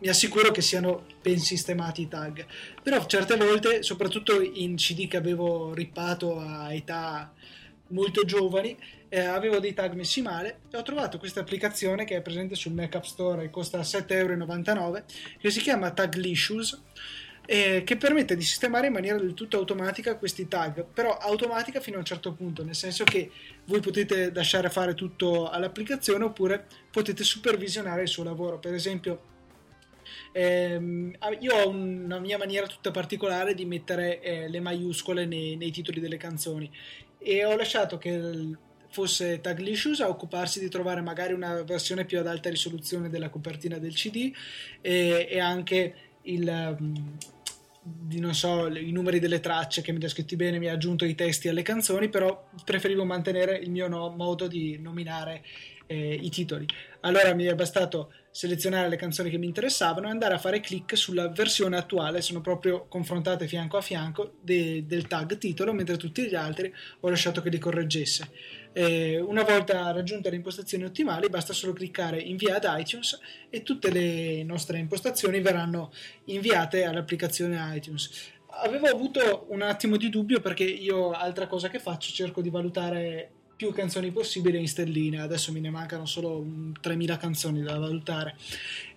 [0.00, 2.46] mi assicuro che siano ben sistemati i tag.
[2.82, 7.32] Però certe volte soprattutto in CD che avevo rippato a età
[7.88, 8.76] molto giovani
[9.08, 12.72] eh, avevo dei tag messi male e ho trovato questa applicazione che è presente sul
[12.72, 15.04] Mac App Store e costa 7,99 euro
[15.38, 16.82] che si chiama Taglicious
[17.50, 21.96] eh, che permette di sistemare in maniera del tutto automatica questi tag, però automatica fino
[21.96, 23.30] a un certo punto, nel senso che
[23.64, 28.58] voi potete lasciare fare tutto all'applicazione oppure potete supervisionare il suo lavoro.
[28.58, 29.22] Per esempio,
[30.32, 35.70] ehm, io ho una mia maniera tutta particolare di mettere eh, le maiuscole nei, nei,
[35.70, 36.70] titoli delle canzoni
[37.16, 38.56] e ho lasciato che
[38.90, 43.78] fosse Taglicious a occuparsi di trovare magari una versione più ad alta risoluzione della copertina
[43.78, 44.30] del CD
[44.82, 45.94] e, e anche
[46.28, 46.94] il mm,
[47.88, 51.04] di non so i numeri delle tracce che mi ha scritti bene mi ha aggiunto
[51.04, 55.44] i testi alle canzoni però preferivo mantenere il mio no, modo di nominare
[55.88, 56.66] eh, i titoli
[57.00, 60.96] allora mi è bastato selezionare le canzoni che mi interessavano e andare a fare clic
[60.96, 66.26] sulla versione attuale, sono proprio confrontate fianco a fianco de, del tag titolo, mentre tutti
[66.26, 68.30] gli altri ho lasciato che li correggesse.
[68.72, 73.18] Eh, una volta raggiunte le impostazioni ottimali, basta solo cliccare invia ad iTunes
[73.48, 75.92] e tutte le nostre impostazioni verranno
[76.24, 78.10] inviate all'applicazione iTunes.
[78.62, 83.30] Avevo avuto un attimo di dubbio perché io, altra cosa che faccio, cerco di valutare
[83.58, 85.20] più canzoni possibili in stelline.
[85.20, 86.46] Adesso me ne mancano solo
[86.80, 88.36] 3000 canzoni da valutare.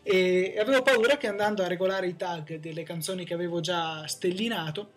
[0.04, 4.92] E avevo paura che andando a regolare i tag delle canzoni che avevo già stellinato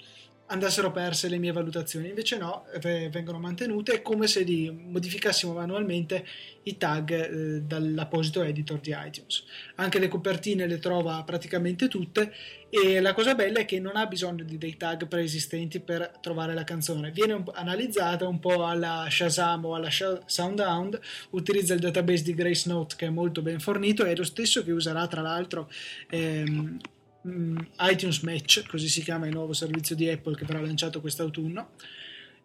[0.47, 6.27] andassero perse le mie valutazioni, invece no, vengono mantenute come se li modificassimo manualmente
[6.65, 9.45] i tag eh, dall'apposito editor di iTunes.
[9.77, 12.33] Anche le copertine le trova praticamente tutte
[12.69, 16.55] e la cosa bella è che non ha bisogno di dei tag preesistenti per trovare
[16.55, 20.99] la canzone, viene un analizzata un po' alla Shazam o alla Soundhound,
[21.31, 24.73] utilizza il database di Grace Note che è molto ben fornito, è lo stesso che
[24.73, 25.71] userà tra l'altro
[26.11, 26.79] ehm,
[27.25, 31.71] iTunes Match, così si chiama il nuovo servizio di Apple che verrà lanciato quest'autunno.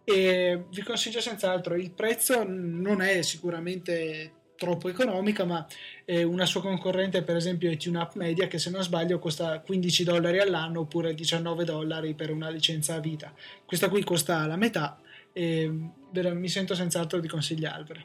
[0.03, 5.65] E vi consiglio senz'altro, il prezzo non è sicuramente troppo economica, ma
[6.07, 10.39] una sua concorrente, per esempio, è TuneUp Media, che se non sbaglio costa 15 dollari
[10.39, 13.33] all'anno oppure 19 dollari per una licenza a vita.
[13.65, 14.99] Questa qui costa la metà
[15.31, 15.71] e
[16.11, 18.01] mi sento senz'altro di consigliarvela.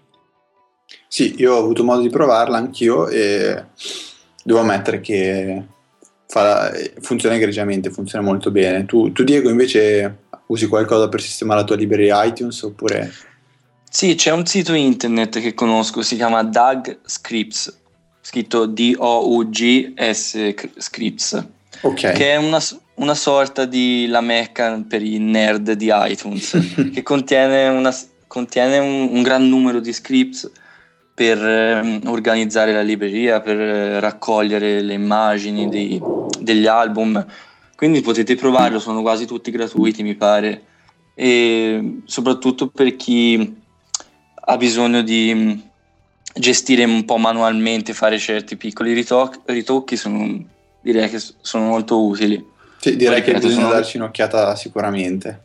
[1.09, 3.65] Sì, io ho avuto modo di provarla anch'io e
[4.45, 5.65] devo ammettere che
[6.35, 8.85] fa, funziona egregiamente, funziona molto bene.
[8.87, 13.13] Tu, tu, Diego invece usi qualcosa per sistemare la tua libreria iTunes oppure...
[13.89, 17.79] Sì, c'è un sito internet che conosco, si chiama Doug Scripts,
[18.21, 21.47] scritto D-O-U-G-S Scripts,
[21.83, 22.15] okay.
[22.17, 22.61] che è una,
[22.95, 26.59] una, sorta di la mecca per i nerd di iTunes,
[26.93, 27.95] che contiene, una,
[28.27, 30.51] contiene un, un gran numero di scripts
[31.15, 36.03] per eh, organizzare la libreria, per eh, raccogliere le immagini dei,
[36.41, 37.25] degli album.
[37.77, 40.65] Quindi potete provarlo, sono quasi tutti gratuiti, mi pare.
[41.15, 43.63] E soprattutto per chi
[44.47, 45.63] ha bisogno di
[46.35, 50.45] gestire un po' manualmente, fare certi piccoli ritocchi, ritocchi sono,
[50.81, 52.53] direi che sono molto utili.
[52.79, 55.43] Sì, direi Poi, che bisogna sono, darci un'occhiata sicuramente.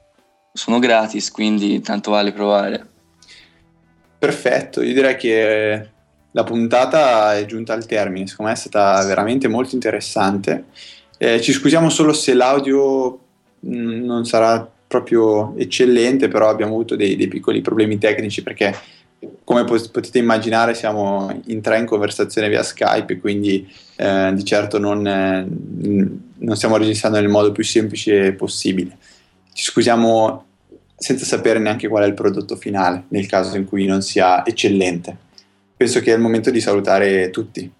[0.51, 2.87] Sono gratis, quindi tanto vale provare.
[4.17, 5.89] Perfetto, io direi che
[6.31, 10.65] la puntata è giunta al termine, secondo me è stata veramente molto interessante.
[11.17, 13.19] Eh, ci scusiamo solo se l'audio
[13.59, 18.75] mh, non sarà proprio eccellente, però abbiamo avuto dei, dei piccoli problemi tecnici perché
[19.43, 23.67] come potete immaginare siamo in tre in conversazione via Skype, quindi
[23.97, 25.45] eh, di certo non, eh,
[26.37, 28.97] non, stiamo registrando nel modo più semplice possibile.
[29.51, 30.45] Ci scusiamo
[30.95, 35.27] senza sapere neanche qual è il prodotto finale, nel caso in cui non sia eccellente.
[35.79, 37.71] Penso che è il momento di salutare tutti.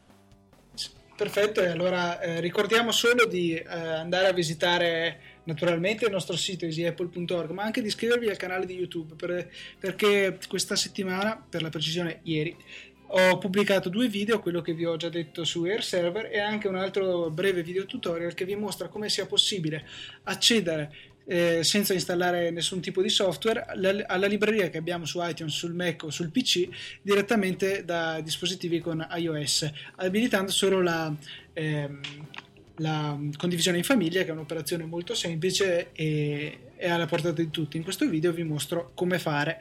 [1.17, 6.63] Perfetto, e allora eh, ricordiamo solo di eh, andare a visitare naturalmente il nostro sito
[6.63, 11.67] easyapple.org, ma anche di iscrivervi al canale di YouTube per, perché questa settimana, per la
[11.67, 12.55] precisione ieri,
[13.11, 16.69] ho pubblicato due video, quello che vi ho già detto su Air Server e anche
[16.69, 19.85] un altro breve video tutorial che vi mostra come sia possibile
[20.23, 20.93] accedere
[21.31, 25.75] eh, senza installare nessun tipo di software la, alla libreria che abbiamo su iTunes, sul
[25.75, 26.67] Mac o sul PC
[27.03, 31.15] direttamente da dispositivi con iOS, abilitando solo la,
[31.53, 32.01] ehm,
[32.77, 37.77] la condivisione in famiglia, che è un'operazione molto semplice e è alla portata di tutti.
[37.77, 39.59] In questo video vi mostro come fare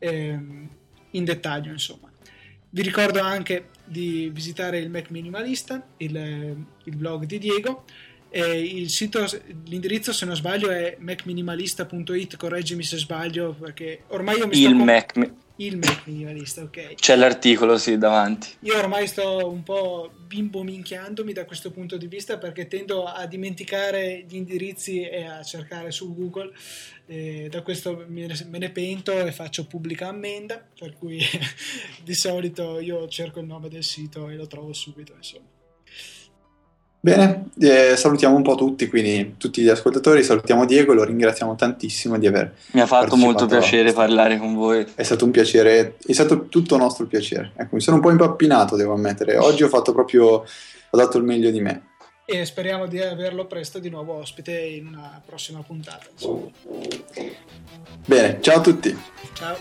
[0.00, 0.68] ehm,
[1.12, 2.10] in dettaglio, insomma.
[2.70, 7.84] Vi ricordo anche di visitare il Mac Minimalista, il, il blog di Diego,
[8.88, 9.26] sito,
[9.64, 14.84] l'indirizzo se non sbaglio è macminimalista.it, correggimi se sbaglio perché ormai io mi il sto...
[14.84, 16.94] Mac, il Mac minimalista, ok.
[16.94, 18.48] C'è l'articolo, sì, davanti.
[18.60, 23.26] Io ormai sto un po' bimbo minchiandomi da questo punto di vista perché tendo a
[23.26, 26.52] dimenticare gli indirizzi e a cercare su Google.
[27.06, 31.18] E da questo me ne pento e faccio pubblica ammenda, per cui
[32.04, 35.57] di solito io cerco il nome del sito e lo trovo subito, insomma.
[37.00, 42.18] Bene, eh, salutiamo un po' tutti, quindi tutti gli ascoltatori, salutiamo Diego, lo ringraziamo tantissimo
[42.18, 42.56] di aver...
[42.72, 44.84] Mi ha fatto molto piacere parlare con voi.
[44.96, 47.52] È stato un piacere, è stato tutto nostro piacere.
[47.56, 49.36] Ecco, mi sono un po' impappinato, devo ammettere.
[49.36, 51.82] Oggi ho fatto proprio, ho dato il meglio di me.
[52.24, 56.06] E speriamo di averlo presto di nuovo ospite in una prossima puntata.
[56.12, 56.48] Insomma.
[58.04, 58.98] Bene, ciao a tutti.
[59.34, 59.56] Ciao.